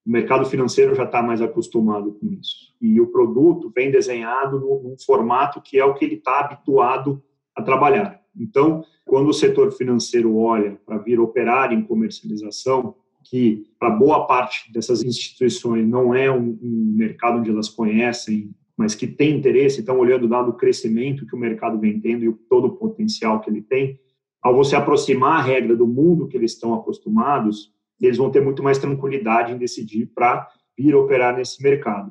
o 0.05 0.11
mercado 0.11 0.45
financeiro 0.45 0.97
já 0.97 1.05
está 1.05 1.23
mais 1.23 1.41
acostumado 1.41 2.13
com 2.13 2.27
isso. 2.33 2.75
E 2.81 3.01
o 3.01 3.07
produto 3.07 3.71
vem 3.75 3.91
desenhado 3.91 4.59
num 4.59 4.97
formato 4.99 5.61
que 5.61 5.79
é 5.79 5.85
o 5.85 5.95
que 5.95 6.05
ele 6.05 6.17
está 6.17 6.41
habituado 6.41 7.23
a 7.55 7.63
trabalhar. 7.63 8.21
Então, 8.37 8.85
quando 9.05 9.29
o 9.29 9.35
setor 9.35 9.71
financeiro 9.71 10.37
olha 10.37 10.81
para 10.85 10.99
vir 10.99 11.21
operar 11.21 11.73
em 11.73 11.83
comercialização, 11.83 12.97
que 13.23 13.65
para 13.79 13.91
boa 13.91 14.27
parte 14.27 14.73
dessas 14.73 15.05
instituições 15.05 15.87
não 15.87 16.13
é 16.13 16.31
um, 16.31 16.59
um 16.61 16.95
mercado 16.97 17.39
onde 17.39 17.51
elas 17.51 17.69
conhecem 17.69 18.53
mas 18.83 18.97
que 18.97 19.07
tem 19.07 19.37
interesse, 19.37 19.79
estão 19.79 19.97
olhando 19.97 20.27
dado 20.27 20.51
o 20.51 20.55
crescimento 20.55 21.25
que 21.25 21.37
o 21.37 21.39
mercado 21.39 21.79
vem 21.79 22.01
tendo 22.01 22.25
e 22.25 22.33
todo 22.51 22.65
o 22.67 22.77
potencial 22.77 23.39
que 23.41 23.49
ele 23.49 23.63
tem, 23.63 23.97
ao 24.43 24.57
você 24.57 24.75
aproximar 24.75 25.39
a 25.39 25.43
regra 25.43 25.77
do 25.77 25.87
mundo 25.87 26.27
que 26.27 26.37
eles 26.37 26.53
estão 26.53 26.75
acostumados, 26.75 27.73
eles 28.01 28.17
vão 28.19 28.29
ter 28.29 28.41
muito 28.41 28.61
mais 28.61 28.79
tranquilidade 28.79 29.53
em 29.53 29.57
decidir 29.57 30.07
para 30.13 30.49
vir 30.77 30.97
operar 30.97 31.37
nesse 31.37 31.63
mercado. 31.63 32.11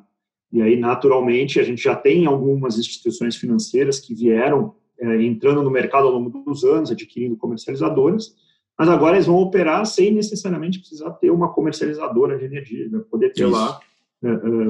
E 0.50 0.62
aí, 0.62 0.74
naturalmente, 0.74 1.60
a 1.60 1.62
gente 1.62 1.82
já 1.82 1.94
tem 1.94 2.24
algumas 2.24 2.78
instituições 2.78 3.36
financeiras 3.36 4.00
que 4.00 4.14
vieram 4.14 4.74
é, 4.98 5.22
entrando 5.22 5.62
no 5.62 5.70
mercado 5.70 6.06
ao 6.06 6.14
longo 6.14 6.30
dos 6.42 6.64
anos, 6.64 6.90
adquirindo 6.90 7.36
comercializadoras, 7.36 8.34
mas 8.78 8.88
agora 8.88 9.16
eles 9.16 9.26
vão 9.26 9.36
operar 9.36 9.84
sem 9.84 10.10
necessariamente 10.10 10.78
precisar 10.78 11.10
ter 11.10 11.30
uma 11.30 11.52
comercializadora 11.52 12.38
de 12.38 12.46
energia, 12.46 12.88
né? 12.88 13.02
poder 13.10 13.30
ter 13.34 13.42
Isso. 13.42 13.52
lá 13.52 13.78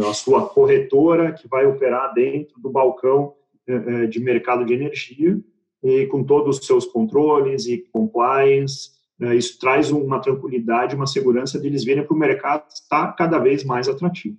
a 0.09 0.15
sua 0.15 0.47
corretora 0.49 1.33
que 1.33 1.47
vai 1.47 1.67
operar 1.67 2.13
dentro 2.15 2.61
do 2.61 2.71
balcão 2.71 3.35
é, 3.67 4.07
de 4.07 4.19
mercado 4.19 4.65
de 4.65 4.73
energia 4.73 5.39
e 5.83 6.07
com 6.07 6.25
todos 6.25 6.59
os 6.59 6.67
seus 6.67 6.87
controles 6.87 7.67
e 7.67 7.79
compliance. 7.93 8.91
Isso 9.37 9.59
traz 9.59 9.91
uma 9.91 10.19
tranquilidade, 10.21 10.97
uma 10.97 11.07
segurança 11.07 11.61
de 11.61 11.67
eles 11.67 11.85
verem 11.85 12.05
que 12.05 12.13
o 12.13 12.17
mercado 12.17 12.65
está 12.73 13.13
cada 13.13 13.39
vez 13.39 13.63
mais 13.63 13.89
atrativo. 13.89 14.37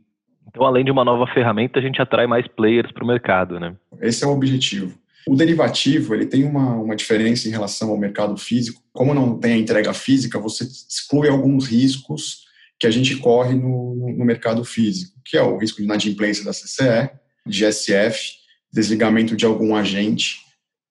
Então, 0.48 0.66
além 0.66 0.84
de 0.84 0.92
uma 0.92 1.06
nova 1.06 1.26
ferramenta, 1.34 1.80
a 1.80 1.82
gente 1.82 2.02
atrai 2.02 2.28
mais 2.28 2.48
players 2.48 2.92
para 2.92 3.04
o 3.04 3.08
mercado, 3.08 3.60
né? 3.60 3.76
Esse 4.02 4.24
é 4.24 4.28
o 4.28 4.32
objetivo. 4.32 4.98
O 5.28 5.36
derivativo 5.36 6.14
ele 6.14 6.26
tem 6.26 6.44
uma, 6.44 6.76
uma 6.76 6.96
diferença 6.96 7.48
em 7.48 7.52
relação 7.52 7.90
ao 7.90 7.98
mercado 7.98 8.36
físico. 8.36 8.82
Como 8.92 9.14
não 9.14 9.40
tem 9.40 9.54
a 9.54 9.58
entrega 9.58 9.94
física, 9.94 10.38
você 10.38 10.66
exclui 10.66 11.30
alguns 11.30 11.66
riscos 11.66 12.46
que 12.84 12.88
a 12.88 12.92
gente 12.92 13.16
corre 13.16 13.56
no, 13.56 13.96
no 13.96 14.26
mercado 14.26 14.66
físico, 14.66 15.18
que 15.24 15.38
é 15.38 15.42
o 15.42 15.56
risco 15.56 15.78
de 15.78 15.86
inadimplência 15.86 16.44
da 16.44 16.52
CCE, 16.52 17.10
de 17.48 17.72
SF, 17.72 18.34
desligamento 18.74 19.38
de 19.38 19.46
algum 19.46 19.74
agente. 19.74 20.42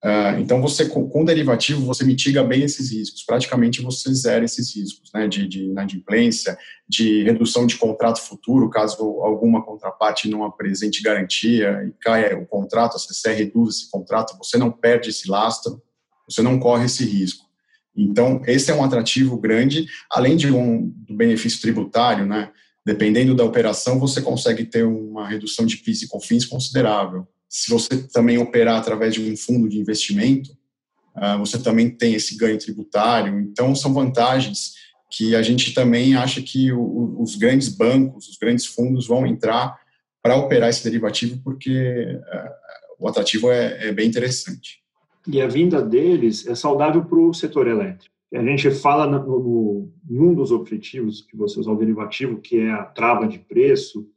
Uh, 0.02 0.40
então, 0.40 0.62
você 0.62 0.88
com, 0.88 1.06
com 1.06 1.22
derivativo, 1.22 1.84
você 1.84 2.02
mitiga 2.02 2.42
bem 2.42 2.62
esses 2.62 2.90
riscos. 2.90 3.22
Praticamente 3.24 3.82
você 3.82 4.10
zera 4.14 4.42
esses 4.42 4.74
riscos, 4.74 5.10
né, 5.12 5.28
de, 5.28 5.46
de 5.46 5.64
inadimplência, 5.66 6.56
de 6.88 7.24
redução 7.24 7.66
de 7.66 7.76
contrato 7.76 8.22
futuro, 8.22 8.70
caso 8.70 9.02
alguma 9.20 9.62
contraparte 9.62 10.30
não 10.30 10.44
apresente 10.44 11.02
garantia 11.02 11.84
e 11.86 11.92
caia 12.00 12.38
o 12.38 12.46
contrato, 12.46 12.96
a 12.96 12.98
CCE 12.98 13.34
reduz 13.34 13.76
esse 13.76 13.90
contrato, 13.90 14.38
você 14.38 14.56
não 14.56 14.72
perde 14.72 15.10
esse 15.10 15.30
lastro, 15.30 15.82
você 16.26 16.40
não 16.40 16.58
corre 16.58 16.86
esse 16.86 17.04
risco. 17.04 17.51
Então, 17.96 18.42
esse 18.46 18.70
é 18.70 18.74
um 18.74 18.82
atrativo 18.82 19.38
grande, 19.38 19.86
além 20.10 20.36
de 20.36 20.50
um 20.50 20.88
do 20.88 21.14
benefício 21.14 21.60
tributário, 21.60 22.26
né? 22.26 22.50
Dependendo 22.84 23.34
da 23.34 23.44
operação, 23.44 23.98
você 23.98 24.20
consegue 24.20 24.64
ter 24.64 24.84
uma 24.84 25.28
redução 25.28 25.64
de 25.66 25.76
PIS 25.76 26.02
e 26.02 26.08
COFINS 26.08 26.46
considerável. 26.46 27.28
Se 27.48 27.70
você 27.70 28.08
também 28.08 28.38
operar 28.38 28.78
através 28.78 29.14
de 29.14 29.20
um 29.20 29.36
fundo 29.36 29.68
de 29.68 29.78
investimento, 29.78 30.50
uh, 31.16 31.38
você 31.38 31.58
também 31.58 31.90
tem 31.90 32.14
esse 32.14 32.36
ganho 32.36 32.58
tributário. 32.58 33.38
Então, 33.40 33.74
são 33.74 33.92
vantagens 33.92 34.72
que 35.10 35.36
a 35.36 35.42
gente 35.42 35.74
também 35.74 36.16
acha 36.16 36.40
que 36.40 36.72
os 36.72 37.36
grandes 37.36 37.68
bancos, 37.68 38.26
os 38.28 38.38
grandes 38.38 38.64
fundos 38.64 39.06
vão 39.06 39.26
entrar 39.26 39.78
para 40.22 40.36
operar 40.36 40.70
esse 40.70 40.82
derivativo, 40.82 41.38
porque 41.44 41.70
uh, 41.70 43.04
o 43.04 43.06
atrativo 43.06 43.50
é, 43.50 43.88
é 43.88 43.92
bem 43.92 44.08
interessante 44.08 44.81
e 45.26 45.40
a 45.40 45.46
vinda 45.46 45.80
deles 45.80 46.46
é 46.46 46.54
saudável 46.54 47.04
para 47.04 47.18
o 47.18 47.32
setor 47.32 47.66
elétrico. 47.66 48.12
A 48.34 48.42
gente 48.42 48.70
fala 48.70 49.06
no, 49.06 49.38
no, 49.38 49.92
em 50.08 50.18
um 50.18 50.34
dos 50.34 50.50
objetivos 50.50 51.20
que 51.20 51.36
você 51.36 51.60
usa 51.60 51.70
o 51.70 51.76
derivativo, 51.76 52.40
que 52.40 52.60
é 52.60 52.70
a 52.70 52.84
trava 52.84 53.28
de 53.28 53.38
preço, 53.38 54.08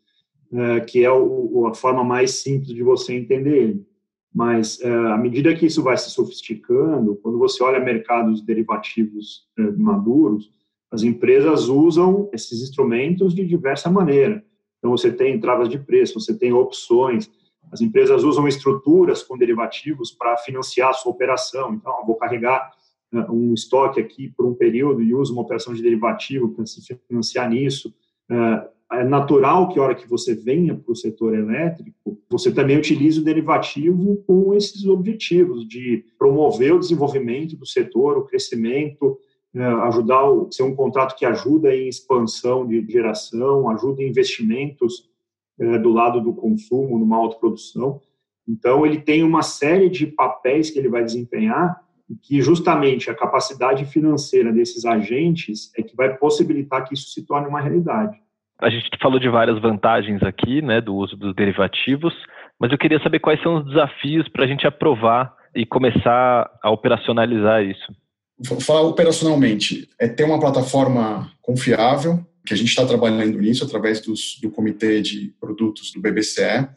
é, 0.54 0.80
que 0.80 1.04
é 1.04 1.12
o, 1.12 1.68
a 1.68 1.74
forma 1.74 2.04
mais 2.04 2.32
simples 2.32 2.74
de 2.74 2.82
você 2.82 3.14
entender 3.14 3.58
ele. 3.58 3.86
Mas 4.34 4.80
é, 4.82 4.90
à 4.90 5.18
medida 5.18 5.54
que 5.54 5.66
isso 5.66 5.84
vai 5.84 5.98
se 5.98 6.10
sofisticando, 6.12 7.18
quando 7.18 7.38
você 7.38 7.62
olha 7.62 7.80
mercados 7.80 8.42
derivativos 8.42 9.48
é, 9.60 9.62
maduros, 9.72 10.50
as 10.92 11.04
empresas 11.04 11.68
usam 11.68 12.30
esses 12.32 12.62
instrumentos 12.62 13.36
de 13.36 13.46
diversa 13.46 13.90
maneira. 13.90 14.44
Então 14.78 14.92
você 14.92 15.12
tem 15.12 15.40
travas 15.40 15.68
de 15.68 15.78
preço, 15.78 16.20
você 16.20 16.38
tem 16.38 16.54
opções, 16.54 17.30
as 17.76 17.82
empresas 17.82 18.24
usam 18.24 18.48
estruturas 18.48 19.22
com 19.22 19.38
derivativos 19.38 20.10
para 20.10 20.38
financiar 20.38 20.92
a 20.92 20.94
sua 20.94 21.12
operação. 21.12 21.74
Então, 21.74 21.94
vou 22.06 22.16
carregar 22.16 22.72
né, 23.12 23.26
um 23.30 23.54
estoque 23.54 24.00
aqui 24.00 24.30
por 24.30 24.46
um 24.46 24.54
período 24.54 25.04
e 25.04 25.14
uso 25.14 25.34
uma 25.34 25.42
operação 25.42 25.74
de 25.74 25.82
derivativo 25.82 26.50
para 26.54 26.66
se 26.66 26.82
financiar 27.06 27.50
nisso. 27.50 27.94
É, 28.32 29.00
é 29.00 29.04
natural 29.04 29.68
que, 29.68 29.78
a 29.78 29.84
hora 29.84 29.96
que 29.96 30.08
você 30.08 30.34
venha 30.34 30.74
para 30.74 30.90
o 30.90 30.96
setor 30.96 31.38
elétrico, 31.38 32.18
você 32.30 32.50
também 32.50 32.78
utilize 32.78 33.20
o 33.20 33.24
derivativo 33.24 34.24
com 34.26 34.54
esses 34.54 34.86
objetivos 34.86 35.68
de 35.68 36.06
promover 36.18 36.74
o 36.74 36.80
desenvolvimento 36.80 37.58
do 37.58 37.66
setor, 37.66 38.18
o 38.18 38.24
crescimento, 38.24 39.20
é, 39.54 39.62
ajudar 39.62 40.24
ser 40.50 40.64
um 40.64 40.74
contrato 40.74 41.18
que 41.18 41.26
ajuda 41.26 41.76
em 41.76 41.90
expansão 41.90 42.66
de 42.66 42.86
geração, 42.90 43.70
ajuda 43.70 44.02
em 44.02 44.08
investimentos 44.08 45.14
é, 45.60 45.78
do 45.78 45.90
lado 45.90 46.22
do 46.22 46.34
consumo, 46.34 47.00
numa 47.00 47.18
autoprodução. 47.18 48.02
Então, 48.48 48.86
ele 48.86 49.00
tem 49.00 49.24
uma 49.24 49.42
série 49.42 49.90
de 49.90 50.08
papéis 50.08 50.70
que 50.70 50.78
ele 50.78 50.90
vai 50.90 51.04
desempenhar 51.04 51.82
e 52.10 52.16
que 52.16 52.42
justamente 52.42 53.10
a 53.10 53.16
capacidade 53.16 53.86
financeira 53.86 54.52
desses 54.52 54.86
agentes 54.86 55.72
é 55.76 55.82
que 55.82 55.96
vai 55.96 56.16
possibilitar 56.16 56.88
que 56.88 56.94
isso 56.94 57.10
se 57.10 57.26
torne 57.26 57.48
uma 57.48 57.62
realidade. 57.62 58.18
A 58.60 58.70
gente 58.70 58.88
falou 59.02 59.20
de 59.20 59.28
várias 59.28 59.60
vantagens 59.60 60.22
aqui, 60.24 60.62
né, 60.62 60.80
do 60.80 60.96
uso 60.96 61.18
dos 61.18 61.36
derivativos, 61.36 62.14
mas 62.60 62.72
eu 62.72 62.78
queria 62.78 63.02
saber 63.02 63.20
quais 63.20 63.42
são 63.42 63.58
os 63.58 63.66
desafios 63.66 64.28
para 64.30 64.46
a 64.46 64.48
gente 64.48 64.66
aprovar 64.66 65.34
e 65.54 65.66
começar 65.66 66.50
a 66.62 66.70
operacionalizar 66.70 67.64
isso. 67.64 67.94
Vou 68.48 68.60
falar 68.60 68.82
operacionalmente, 68.82 69.90
é 70.00 70.08
ter 70.08 70.24
uma 70.24 70.40
plataforma 70.40 71.30
confiável, 71.42 72.20
que 72.46 72.54
a 72.54 72.58
gente 72.58 72.70
está 72.70 72.86
trabalhando 72.86 73.40
nisso 73.40 73.64
através 73.64 74.00
dos, 74.00 74.38
do 74.42 74.52
comitê 74.52 75.02
de 75.02 75.34
produtos 75.40 75.92
do 75.92 76.02
BBCE, 76.02 76.68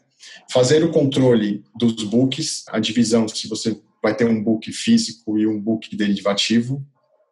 fazer 0.51 0.83
o 0.83 0.91
controle 0.91 1.63
dos 1.77 2.03
books, 2.03 2.63
a 2.69 2.79
divisão 2.79 3.27
se 3.27 3.47
você 3.47 3.79
vai 4.01 4.15
ter 4.15 4.25
um 4.25 4.43
book 4.43 4.71
físico 4.71 5.37
e 5.37 5.45
um 5.45 5.59
book 5.59 5.95
derivativo, 5.95 6.85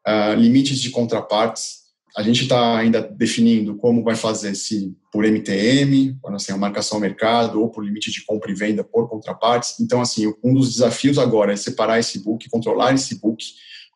uh, 0.07 0.35
limites 0.39 0.79
de 0.79 0.89
contrapartes. 0.89 1.87
A 2.15 2.23
gente 2.23 2.43
está 2.43 2.77
ainda 2.77 3.01
definindo 3.01 3.75
como 3.75 4.03
vai 4.03 4.15
fazer 4.15 4.55
se 4.55 4.95
por 5.11 5.23
MTM, 5.25 6.17
quando 6.21 6.35
assim, 6.35 6.51
a 6.51 6.57
marcação 6.57 6.97
ao 6.97 7.01
mercado, 7.01 7.61
ou 7.61 7.69
por 7.69 7.85
limite 7.85 8.11
de 8.11 8.25
compra 8.25 8.51
e 8.51 8.55
venda 8.55 8.83
por 8.83 9.09
contrapartes. 9.09 9.79
Então, 9.79 10.01
assim, 10.01 10.33
um 10.43 10.53
dos 10.53 10.73
desafios 10.73 11.17
agora 11.17 11.53
é 11.53 11.55
separar 11.55 11.99
esse 11.99 12.19
book, 12.19 12.49
controlar 12.49 12.93
esse 12.93 13.19
book, 13.19 13.43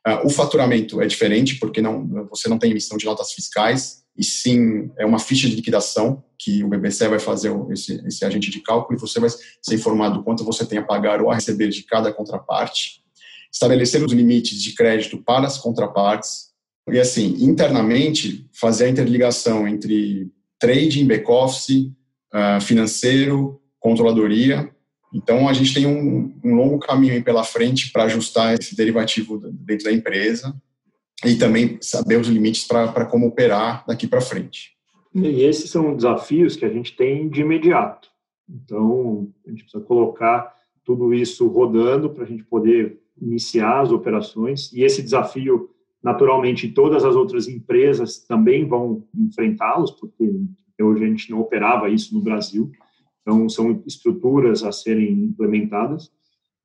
Uh, 0.07 0.25
o 0.25 0.29
faturamento 0.29 0.99
é 0.99 1.05
diferente, 1.05 1.59
porque 1.59 1.79
não, 1.79 2.27
você 2.27 2.49
não 2.49 2.57
tem 2.57 2.71
emissão 2.71 2.97
de 2.97 3.05
notas 3.05 3.33
fiscais, 3.33 4.00
e 4.17 4.23
sim 4.23 4.91
é 4.97 5.05
uma 5.05 5.19
ficha 5.19 5.47
de 5.47 5.55
liquidação 5.55 6.23
que 6.37 6.63
o 6.63 6.67
BBC 6.67 7.07
vai 7.07 7.19
fazer 7.19 7.51
esse, 7.71 8.01
esse 8.05 8.25
agente 8.25 8.49
de 8.49 8.59
cálculo 8.61 8.97
e 8.97 8.99
você 8.99 9.19
vai 9.19 9.29
ser 9.29 9.75
informado 9.75 10.17
do 10.17 10.23
quanto 10.23 10.43
você 10.43 10.65
tem 10.65 10.79
a 10.79 10.83
pagar 10.83 11.21
ou 11.21 11.29
a 11.29 11.35
receber 11.35 11.69
de 11.69 11.83
cada 11.83 12.11
contraparte. 12.11 13.01
Estabelecer 13.51 14.03
os 14.03 14.11
limites 14.11 14.61
de 14.61 14.73
crédito 14.73 15.17
para 15.17 15.45
as 15.45 15.57
contrapartes. 15.57 16.51
E 16.89 16.99
assim, 16.99 17.35
internamente, 17.39 18.49
fazer 18.53 18.85
a 18.85 18.89
interligação 18.89 19.67
entre 19.67 20.31
trading, 20.59 21.05
back-office, 21.05 21.91
uh, 22.33 22.61
financeiro, 22.61 23.61
controladoria. 23.79 24.69
Então, 25.13 25.47
a 25.47 25.53
gente 25.53 25.73
tem 25.73 25.85
um, 25.85 26.33
um 26.43 26.55
longo 26.55 26.79
caminho 26.79 27.23
pela 27.23 27.43
frente 27.43 27.91
para 27.91 28.05
ajustar 28.05 28.55
esse 28.59 28.75
derivativo 28.75 29.37
dentro 29.37 29.85
da 29.85 29.91
empresa 29.91 30.55
e 31.25 31.35
também 31.35 31.77
saber 31.81 32.19
os 32.19 32.27
limites 32.27 32.65
para 32.65 33.05
como 33.05 33.27
operar 33.27 33.85
daqui 33.87 34.07
para 34.07 34.21
frente. 34.21 34.71
E 35.13 35.43
esses 35.43 35.69
são 35.69 35.95
desafios 35.95 36.55
que 36.55 36.65
a 36.65 36.69
gente 36.69 36.95
tem 36.95 37.29
de 37.29 37.41
imediato. 37.41 38.09
Então, 38.49 39.29
a 39.45 39.49
gente 39.49 39.63
precisa 39.63 39.83
colocar 39.83 40.53
tudo 40.83 41.13
isso 41.13 41.47
rodando 41.47 42.09
para 42.09 42.23
a 42.23 42.27
gente 42.27 42.43
poder 42.43 42.99
iniciar 43.21 43.81
as 43.81 43.91
operações. 43.91 44.71
E 44.73 44.83
esse 44.83 45.01
desafio, 45.01 45.69
naturalmente, 46.01 46.69
todas 46.69 47.05
as 47.05 47.15
outras 47.15 47.47
empresas 47.47 48.19
também 48.19 48.65
vão 48.65 49.05
enfrentá-los, 49.15 49.91
porque 49.91 50.31
hoje 50.81 51.03
a 51.03 51.07
gente 51.07 51.29
não 51.29 51.39
operava 51.39 51.89
isso 51.89 52.13
no 52.15 52.21
Brasil. 52.21 52.71
Então, 53.21 53.47
são 53.47 53.83
estruturas 53.85 54.63
a 54.63 54.71
serem 54.71 55.11
implementadas. 55.13 56.11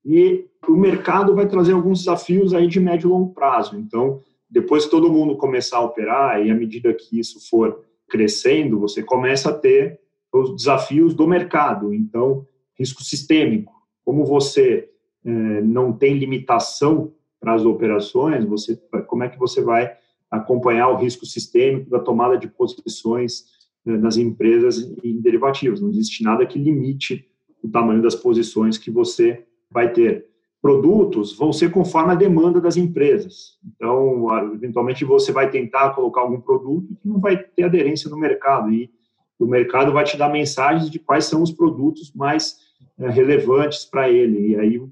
E 0.04 0.46
o 0.66 0.76
mercado 0.76 1.34
vai 1.34 1.46
trazer 1.46 1.72
alguns 1.72 1.98
desafios 2.00 2.54
aí 2.54 2.66
de 2.66 2.80
médio 2.80 3.08
e 3.08 3.10
longo 3.10 3.34
prazo. 3.34 3.76
Então, 3.76 4.22
depois 4.48 4.84
que 4.84 4.90
todo 4.90 5.12
mundo 5.12 5.36
começar 5.36 5.78
a 5.78 5.84
operar 5.84 6.44
e 6.44 6.50
à 6.50 6.54
medida 6.54 6.94
que 6.94 7.18
isso 7.18 7.48
for 7.48 7.84
crescendo, 8.08 8.78
você 8.78 9.02
começa 9.02 9.50
a 9.50 9.52
ter 9.52 10.00
os 10.32 10.54
desafios 10.54 11.14
do 11.14 11.26
mercado. 11.26 11.92
Então, 11.92 12.46
risco 12.78 13.02
sistêmico. 13.02 13.72
Como 14.04 14.24
você 14.24 14.88
é, 15.24 15.30
não 15.62 15.92
tem 15.92 16.14
limitação 16.14 17.12
para 17.40 17.54
as 17.54 17.64
operações, 17.64 18.44
você, 18.44 18.76
como 19.08 19.24
é 19.24 19.28
que 19.28 19.38
você 19.38 19.60
vai 19.60 19.92
acompanhar 20.30 20.88
o 20.88 20.96
risco 20.96 21.26
sistêmico 21.26 21.90
da 21.90 21.98
tomada 21.98 22.36
de 22.36 22.48
posições 22.48 23.44
nas 23.84 24.16
empresas 24.16 24.78
em 25.02 25.20
derivativos? 25.20 25.80
Não 25.80 25.90
existe 25.90 26.22
nada 26.22 26.46
que 26.46 26.58
limite 26.58 27.28
o 27.62 27.68
tamanho 27.68 28.02
das 28.02 28.14
posições 28.14 28.78
que 28.78 28.90
você 28.90 29.44
vai 29.70 29.92
ter 29.92 30.28
produtos 30.60 31.36
vão 31.36 31.52
ser 31.52 31.70
conforme 31.70 32.12
a 32.12 32.16
demanda 32.16 32.60
das 32.60 32.76
empresas. 32.76 33.58
Então, 33.64 34.26
eventualmente 34.54 35.04
você 35.04 35.32
vai 35.32 35.50
tentar 35.50 35.90
colocar 35.90 36.22
algum 36.22 36.40
produto 36.40 36.96
que 37.00 37.08
não 37.08 37.20
vai 37.20 37.36
ter 37.36 37.64
aderência 37.64 38.10
no 38.10 38.18
mercado 38.18 38.72
e 38.72 38.90
o 39.38 39.46
mercado 39.46 39.92
vai 39.92 40.04
te 40.04 40.16
dar 40.16 40.30
mensagens 40.30 40.90
de 40.90 40.98
quais 40.98 41.26
são 41.26 41.42
os 41.42 41.52
produtos 41.52 42.12
mais 42.14 42.56
é, 42.98 43.08
relevantes 43.10 43.84
para 43.84 44.08
ele 44.08 44.48
e 44.48 44.56
aí 44.56 44.82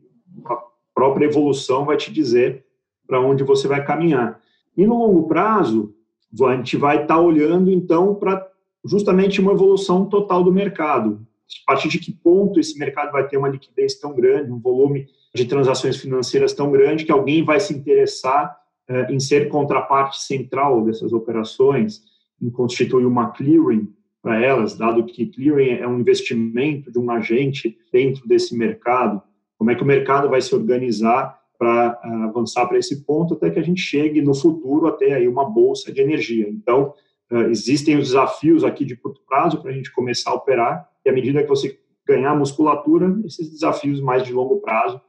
a 0.44 0.58
própria 0.94 1.26
evolução 1.26 1.84
vai 1.84 1.96
te 1.96 2.12
dizer 2.12 2.64
para 3.06 3.20
onde 3.20 3.42
você 3.42 3.66
vai 3.66 3.84
caminhar. 3.84 4.40
E 4.76 4.86
no 4.86 4.98
longo 4.98 5.26
prazo, 5.26 5.94
a 6.42 6.56
gente 6.56 6.76
vai 6.76 7.02
estar 7.02 7.14
tá 7.14 7.20
olhando 7.20 7.70
então 7.70 8.14
para 8.14 8.46
justamente 8.84 9.40
uma 9.40 9.52
evolução 9.52 10.06
total 10.06 10.42
do 10.42 10.52
mercado. 10.52 11.26
A 11.66 11.72
partir 11.72 11.88
de 11.88 11.98
que 11.98 12.12
ponto 12.12 12.58
esse 12.58 12.78
mercado 12.78 13.12
vai 13.12 13.26
ter 13.26 13.36
uma 13.36 13.48
liquidez 13.48 13.98
tão 13.98 14.14
grande, 14.14 14.50
um 14.50 14.58
volume 14.58 15.06
de 15.34 15.44
transações 15.46 15.96
financeiras 15.96 16.52
tão 16.52 16.70
grande 16.70 17.04
que 17.04 17.10
alguém 17.10 17.44
vai 17.44 17.58
se 17.58 17.74
interessar 17.74 18.56
uh, 18.88 19.12
em 19.12 19.18
ser 19.18 19.48
contraparte 19.48 20.22
central 20.22 20.84
dessas 20.84 21.12
operações, 21.12 22.02
em 22.40 22.48
constituir 22.48 23.04
uma 23.04 23.30
clearing 23.30 23.92
para 24.22 24.40
elas, 24.40 24.76
dado 24.76 25.04
que 25.04 25.26
clearing 25.26 25.80
é 25.80 25.88
um 25.88 25.98
investimento 25.98 26.90
de 26.90 26.98
um 26.98 27.10
agente 27.10 27.76
dentro 27.92 28.26
desse 28.26 28.56
mercado. 28.56 29.20
Como 29.58 29.70
é 29.70 29.74
que 29.74 29.82
o 29.82 29.86
mercado 29.86 30.28
vai 30.28 30.40
se 30.40 30.54
organizar 30.54 31.38
para 31.58 32.00
uh, 32.04 32.28
avançar 32.28 32.66
para 32.66 32.78
esse 32.78 33.04
ponto 33.04 33.34
até 33.34 33.50
que 33.50 33.58
a 33.58 33.62
gente 33.62 33.80
chegue 33.80 34.22
no 34.22 34.34
futuro 34.34 34.86
até 34.86 35.14
aí 35.14 35.26
uma 35.26 35.48
bolsa 35.48 35.92
de 35.92 36.00
energia. 36.00 36.48
Então, 36.48 36.94
uh, 37.30 37.50
existem 37.50 37.96
os 37.96 38.08
desafios 38.08 38.62
aqui 38.62 38.84
de 38.84 38.96
curto 38.96 39.20
prazo 39.26 39.60
para 39.60 39.70
a 39.70 39.74
gente 39.74 39.92
começar 39.92 40.30
a 40.30 40.34
operar 40.34 40.88
e 41.04 41.10
à 41.10 41.12
medida 41.12 41.42
que 41.42 41.48
você 41.48 41.78
ganhar 42.06 42.34
musculatura, 42.36 43.16
esses 43.24 43.50
desafios 43.50 44.00
mais 44.00 44.22
de 44.22 44.32
longo 44.32 44.60
prazo 44.60 45.00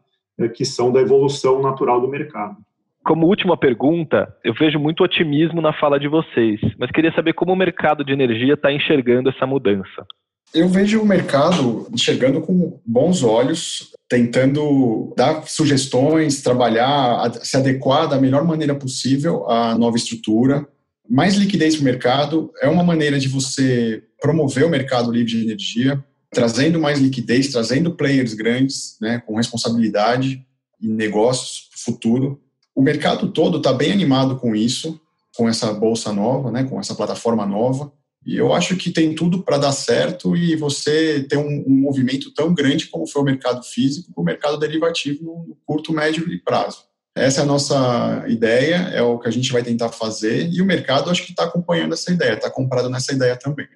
que 0.54 0.66
são 0.66 0.92
da 0.92 1.02
evolução 1.02 1.62
natural 1.62 2.02
do 2.02 2.08
mercado. 2.08 2.58
Como 3.06 3.28
última 3.28 3.56
pergunta, 3.56 4.28
eu 4.44 4.54
vejo 4.54 4.80
muito 4.80 5.04
otimismo 5.04 5.62
na 5.62 5.72
fala 5.72 6.00
de 6.00 6.08
vocês, 6.08 6.60
mas 6.80 6.90
queria 6.90 7.14
saber 7.14 7.34
como 7.34 7.54
o 7.54 7.56
mercado 7.56 8.04
de 8.04 8.12
energia 8.12 8.56
está 8.56 8.74
enxergando 8.74 9.30
essa 9.30 9.46
mudança. 9.46 10.06
Eu 10.54 10.68
vejo 10.68 11.02
o 11.02 11.06
mercado 11.06 11.88
enxergando 11.94 12.42
com 12.42 12.80
bons 12.86 13.24
olhos, 13.24 13.92
tentando 14.10 15.14
dar 15.16 15.44
sugestões, 15.44 16.42
trabalhar, 16.42 17.32
se 17.44 17.58
adequar 17.58 18.08
da 18.08 18.20
melhor 18.20 18.44
maneira 18.44 18.74
possível 18.74 19.50
à 19.50 19.78
nova 19.78 19.98
estrutura. 19.98 20.68
Mais 21.08 21.36
liquidez 21.36 21.76
para 21.76 21.82
o 21.82 21.86
mercado 21.86 22.52
é 22.62 22.68
uma 22.68 22.84
maneira 22.84 23.20
de 23.20 23.28
você 23.28 24.04
promover 24.20 24.66
o 24.66 24.70
mercado 24.70 25.12
livre 25.12 25.32
de 25.32 25.44
energia, 25.44 26.04
trazendo 26.36 26.82
mais 26.82 27.00
liquidez, 27.00 27.48
trazendo 27.48 27.96
players 27.96 28.34
grandes, 28.34 28.98
né, 29.00 29.20
com 29.26 29.38
responsabilidade 29.38 30.46
e 30.82 30.88
negócios 30.90 31.70
futuro. 31.78 32.42
O 32.76 32.82
mercado 32.82 33.32
todo 33.32 33.58
está 33.58 33.72
bem 33.72 33.94
animado 33.94 34.36
com 34.36 34.54
isso, 34.54 35.00
com 35.38 35.48
essa 35.48 35.74
bolsa 35.74 36.12
nova, 36.12 36.52
né, 36.52 36.66
com 36.66 36.78
essa 36.78 36.94
plataforma 36.94 37.46
nova. 37.46 37.92
E 38.26 38.36
eu 38.36 38.54
acho 38.54 38.76
que 38.76 38.92
tem 38.92 39.16
tudo 39.16 39.44
para 39.44 39.58
dar 39.58 39.72
certo 39.72 40.36
e 40.36 40.58
você 40.58 41.24
ter 41.24 41.38
um, 41.38 41.64
um, 41.68 41.74
movimento 41.74 42.34
tão 42.34 42.54
grande 42.54 42.88
como 42.88 43.08
foi 43.08 43.22
o 43.22 43.26
mercado 43.26 43.64
físico, 43.64 44.12
o 44.14 44.24
mercado 44.24 44.58
derivativo 44.58 45.24
no 45.48 45.58
curto, 45.66 45.94
médio 45.94 46.30
e 46.30 46.38
prazo. 46.38 46.80
Essa 47.16 47.42
é 47.42 47.44
a 47.44 47.48
nossa 47.48 48.26
ideia, 48.28 48.76
é 48.94 49.02
o 49.02 49.18
que 49.20 49.30
a 49.30 49.32
gente 49.32 49.54
vai 49.54 49.64
tentar 49.64 49.90
fazer 49.90 50.52
e 50.52 50.62
o 50.62 50.66
mercado 50.66 51.10
acho 51.10 51.24
que 51.24 51.32
está 51.32 51.46
acompanhando 51.46 51.94
essa 51.94 52.12
ideia, 52.12 52.34
está 52.34 52.50
comprado 52.50 52.90
nessa 52.90 53.14
ideia 53.14 53.38
também. 53.38 53.68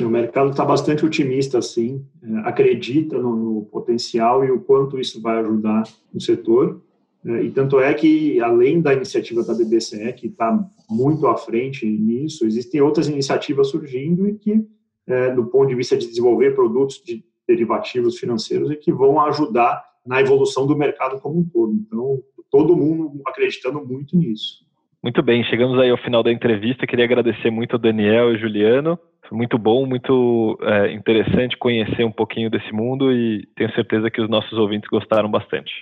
O 0.00 0.08
mercado 0.08 0.50
está 0.50 0.64
bastante 0.64 1.04
otimista, 1.04 1.60
sim, 1.60 2.04
é, 2.22 2.48
acredita 2.48 3.18
no, 3.18 3.36
no, 3.36 3.62
potencial 3.66 4.42
e 4.42 4.50
o 4.50 4.60
quanto 4.60 4.98
isso 4.98 5.20
vai 5.20 5.38
ajudar 5.40 5.82
o 6.14 6.20
setor. 6.20 6.80
É, 7.24 7.42
e 7.42 7.50
tanto 7.50 7.78
é 7.78 7.92
que, 7.92 8.40
além 8.40 8.80
da 8.80 8.94
iniciativa 8.94 9.44
da 9.44 9.52
BBCE, 9.52 10.12
que 10.14 10.28
está 10.28 10.58
muito 10.88 11.26
à 11.26 11.36
frente 11.36 11.86
nisso, 11.86 12.46
existem 12.46 12.80
outras 12.80 13.06
iniciativas 13.06 13.68
surgindo 13.68 14.26
e 14.26 14.34
que, 14.34 14.64
é, 15.06 15.30
do 15.34 15.44
ponto 15.46 15.68
de 15.68 15.74
vista 15.74 15.96
de 15.96 16.06
desenvolver 16.06 16.54
produtos 16.54 17.02
de 17.04 17.22
derivativos 17.46 18.18
financeiros, 18.18 18.70
e 18.70 18.76
que 18.76 18.92
vão 18.92 19.20
ajudar 19.20 19.84
na 20.06 20.20
evolução 20.20 20.66
do 20.66 20.76
mercado 20.76 21.20
como 21.20 21.40
um 21.40 21.44
todo. 21.44 21.74
Então, 21.74 22.22
todo 22.50 22.76
mundo 22.76 23.20
acreditando 23.26 23.84
muito 23.86 24.16
nisso. 24.16 24.64
Muito 25.02 25.22
bem, 25.22 25.42
chegamos 25.44 25.78
aí 25.78 25.90
ao 25.90 25.98
final 25.98 26.22
da 26.22 26.32
entrevista. 26.32 26.86
Queria 26.86 27.04
agradecer 27.04 27.50
muito 27.50 27.74
ao 27.74 27.78
Daniel 27.78 28.34
e 28.34 28.38
Juliano 28.38 28.98
foi 29.32 29.38
muito 29.38 29.58
bom, 29.58 29.86
muito 29.86 30.58
é, 30.60 30.92
interessante 30.92 31.56
conhecer 31.56 32.04
um 32.04 32.12
pouquinho 32.12 32.50
desse 32.50 32.70
mundo 32.70 33.10
e 33.10 33.46
tenho 33.56 33.72
certeza 33.74 34.10
que 34.10 34.20
os 34.20 34.28
nossos 34.28 34.52
ouvintes 34.52 34.88
gostaram 34.90 35.30
bastante. 35.30 35.72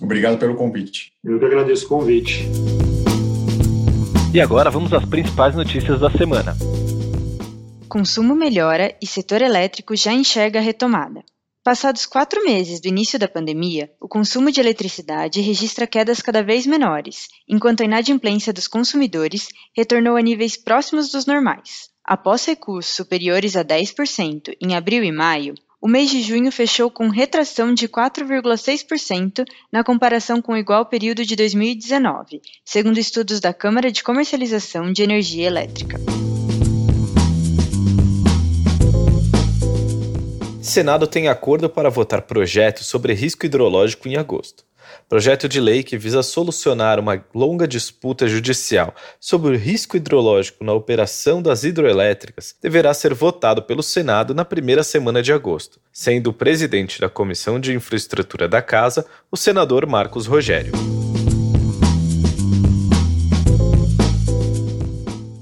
Obrigado 0.00 0.38
pelo 0.38 0.56
convite. 0.56 1.12
Eu 1.22 1.38
que 1.38 1.44
agradeço 1.44 1.84
o 1.84 1.88
convite. 1.88 2.44
E 4.32 4.40
agora 4.40 4.70
vamos 4.70 4.92
às 4.92 5.04
principais 5.04 5.54
notícias 5.54 6.00
da 6.00 6.10
semana. 6.10 6.54
Consumo 7.88 8.34
melhora 8.34 8.92
e 9.00 9.06
setor 9.06 9.42
elétrico 9.42 9.94
já 9.94 10.12
enxerga 10.12 10.58
a 10.58 10.62
retomada. 10.62 11.22
Passados 11.64 12.04
quatro 12.04 12.44
meses 12.44 12.78
do 12.78 12.88
início 12.88 13.18
da 13.18 13.26
pandemia, 13.26 13.90
o 13.98 14.06
consumo 14.06 14.52
de 14.52 14.60
eletricidade 14.60 15.40
registra 15.40 15.86
quedas 15.86 16.20
cada 16.20 16.42
vez 16.42 16.66
menores, 16.66 17.28
enquanto 17.48 17.80
a 17.80 17.86
inadimplência 17.86 18.52
dos 18.52 18.68
consumidores 18.68 19.48
retornou 19.74 20.14
a 20.14 20.20
níveis 20.20 20.58
próximos 20.58 21.10
dos 21.10 21.24
normais. 21.24 21.88
Após 22.04 22.44
recursos 22.44 22.94
superiores 22.94 23.56
a 23.56 23.64
10% 23.64 24.54
em 24.60 24.74
abril 24.74 25.02
e 25.02 25.10
maio, 25.10 25.54
o 25.80 25.88
mês 25.88 26.10
de 26.10 26.20
junho 26.20 26.52
fechou 26.52 26.90
com 26.90 27.08
retração 27.08 27.72
de 27.72 27.88
4,6% 27.88 29.46
na 29.72 29.82
comparação 29.82 30.42
com 30.42 30.52
o 30.52 30.58
igual 30.58 30.84
período 30.84 31.24
de 31.24 31.34
2019, 31.34 32.42
segundo 32.62 32.98
estudos 32.98 33.40
da 33.40 33.54
Câmara 33.54 33.90
de 33.90 34.02
Comercialização 34.02 34.92
de 34.92 35.02
Energia 35.02 35.46
Elétrica. 35.46 35.96
Senado 40.64 41.06
tem 41.06 41.28
acordo 41.28 41.68
para 41.68 41.90
votar 41.90 42.22
projeto 42.22 42.82
sobre 42.82 43.12
risco 43.12 43.44
hidrológico 43.44 44.08
em 44.08 44.16
agosto 44.16 44.64
projeto 45.08 45.48
de 45.48 45.60
lei 45.60 45.82
que 45.82 45.98
visa 45.98 46.22
solucionar 46.22 46.98
uma 46.98 47.22
longa 47.34 47.66
disputa 47.68 48.26
judicial 48.26 48.94
sobre 49.20 49.54
o 49.54 49.58
risco 49.58 49.96
hidrológico 49.96 50.64
na 50.64 50.72
operação 50.72 51.42
das 51.42 51.64
hidroelétricas, 51.64 52.54
deverá 52.60 52.92
ser 52.94 53.12
votado 53.14 53.62
pelo 53.62 53.82
Senado 53.82 54.34
na 54.34 54.44
primeira 54.44 54.82
semana 54.82 55.22
de 55.22 55.32
agosto, 55.32 55.80
sendo 55.92 56.30
o 56.30 56.32
presidente 56.32 57.00
da 57.00 57.08
Comissão 57.08 57.58
de 57.58 57.74
Infraestrutura 57.74 58.48
da 58.48 58.62
Casa 58.62 59.06
o 59.30 59.36
senador 59.36 59.86
Marcos 59.86 60.26
Rogério. 60.26 60.72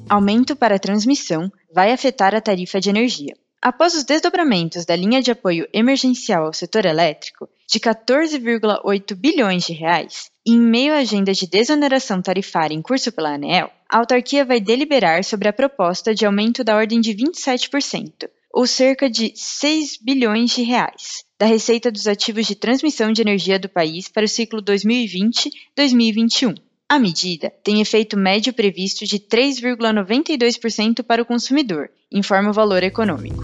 aumento 0.09 0.55
para 0.55 0.79
transmissão 0.79 1.51
vai 1.75 1.91
afetar 1.91 2.35
a 2.35 2.41
tarifa 2.41 2.79
de 2.79 2.91
energia. 2.91 3.35
Após 3.63 3.95
os 3.95 4.03
desdobramentos 4.03 4.85
da 4.85 4.97
linha 4.97 5.23
de 5.23 5.31
apoio 5.31 5.69
emergencial 5.73 6.47
ao 6.47 6.53
setor 6.53 6.85
elétrico, 6.85 7.49
de 7.71 7.79
14,8 7.79 9.15
bilhões 9.15 9.65
de 9.65 9.73
reais, 9.73 10.33
e 10.45 10.51
em 10.51 10.59
meio 10.59 10.93
à 10.93 10.97
agenda 10.97 11.33
de 11.33 11.47
desoneração 11.47 12.21
tarifária 12.21 12.75
em 12.75 12.83
curso 12.83 13.13
pela 13.13 13.35
ANEEL, 13.35 13.71
a 13.89 13.99
autarquia 13.99 14.45
vai 14.45 14.59
deliberar 14.59 15.23
sobre 15.23 15.47
a 15.47 15.53
proposta 15.53 16.13
de 16.13 16.27
aumento 16.27 16.65
da 16.65 16.75
ordem 16.75 17.01
de 17.01 17.15
27%, 17.15 18.29
ou 18.53 18.67
cerca 18.67 19.09
de 19.09 19.33
6 19.37 19.97
bilhões 20.03 20.51
de 20.51 20.63
reais, 20.63 21.23
da 21.39 21.47
receita 21.47 21.89
dos 21.89 22.09
ativos 22.09 22.49
de 22.49 22.57
transmissão 22.57 23.13
de 23.13 23.23
energia 23.23 23.61
do 23.61 23.69
país 23.69 24.09
para 24.09 24.25
o 24.25 24.29
ciclo 24.29 24.61
2020-2021. 24.61 26.57
A 26.93 26.99
medida 26.99 27.51
tem 27.65 27.81
efeito 27.81 28.19
médio 28.19 28.53
previsto 28.53 29.07
de 29.07 29.19
3,92% 29.19 31.03
para 31.03 31.23
o 31.23 31.25
consumidor, 31.25 31.89
informa 32.13 32.51
o 32.51 32.53
valor 32.53 32.83
econômico. 32.83 33.43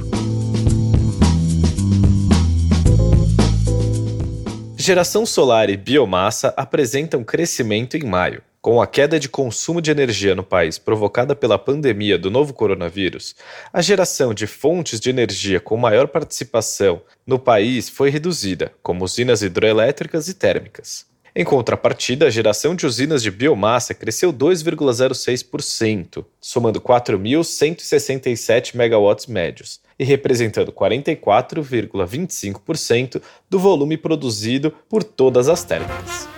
Geração 4.77 5.25
solar 5.25 5.71
e 5.71 5.79
biomassa 5.79 6.53
apresentam 6.59 7.25
crescimento 7.25 7.97
em 7.97 8.05
maio. 8.05 8.43
Com 8.61 8.83
a 8.83 8.87
queda 8.87 9.19
de 9.19 9.31
consumo 9.31 9.81
de 9.81 9.91
energia 9.91 10.35
no 10.35 10.45
país 10.45 10.77
provocada 10.77 11.35
pela 11.35 11.59
pandemia 11.59 12.19
do 12.19 12.31
novo 12.31 12.53
coronavírus, 12.53 13.35
a 13.73 13.81
geração 13.81 14.35
de 14.35 14.47
fontes 14.47 15.01
de 15.01 15.09
energia 15.09 15.59
com 15.59 15.79
maior 15.79 16.09
participação 16.09 17.01
no 17.27 17.39
país 17.39 17.89
foi 17.89 18.11
reduzida, 18.11 18.75
como 18.83 19.07
usinas 19.07 19.41
hidroelétricas 19.41 20.29
e 20.29 20.35
térmicas. 20.35 21.09
Em 21.35 21.45
contrapartida, 21.45 22.27
a 22.27 22.31
geração 22.31 22.75
de 22.75 22.87
usinas 22.87 23.23
de 23.23 23.31
biomassa 23.31 23.93
cresceu 23.95 24.33
2,06%, 24.33 26.25
somando 26.41 26.81
4.167 26.81 28.75
megawatts 28.75 29.27
médios 29.27 29.81
e 29.99 30.05
representando 30.05 30.73
44,25% 30.73 33.21
do 33.51 33.59
volume 33.59 33.97
produzido 33.97 34.73
por 34.89 35.03
todas 35.03 35.49
as 35.49 35.65
térmicas. 35.65 36.29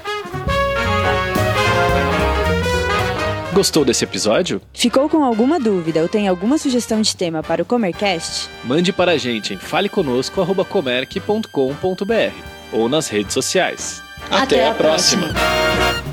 Gostou 3.53 3.85
desse 3.85 4.05
episódio? 4.05 4.63
Ficou 4.73 5.09
com 5.09 5.25
alguma 5.25 5.59
dúvida 5.59 6.01
ou 6.01 6.09
tem 6.09 6.29
alguma 6.29 6.57
sugestão 6.57 7.03
de 7.03 7.17
tema 7.17 7.43
para 7.43 7.63
o 7.63 7.65
Comercast? 7.65 8.49
Mande 8.65 8.93
para 8.93 9.11
a 9.13 9.19
gente 9.19 9.55
em 9.55 9.59
faleconosco.comerc.com.br 9.59 12.35
ou 12.73 12.89
nas 12.89 13.09
redes 13.09 13.35
sociais. 13.35 14.09
Até, 14.29 14.43
Até 14.43 14.69
a 14.69 14.75
próxima. 14.75 15.29
próxima. 15.29 16.10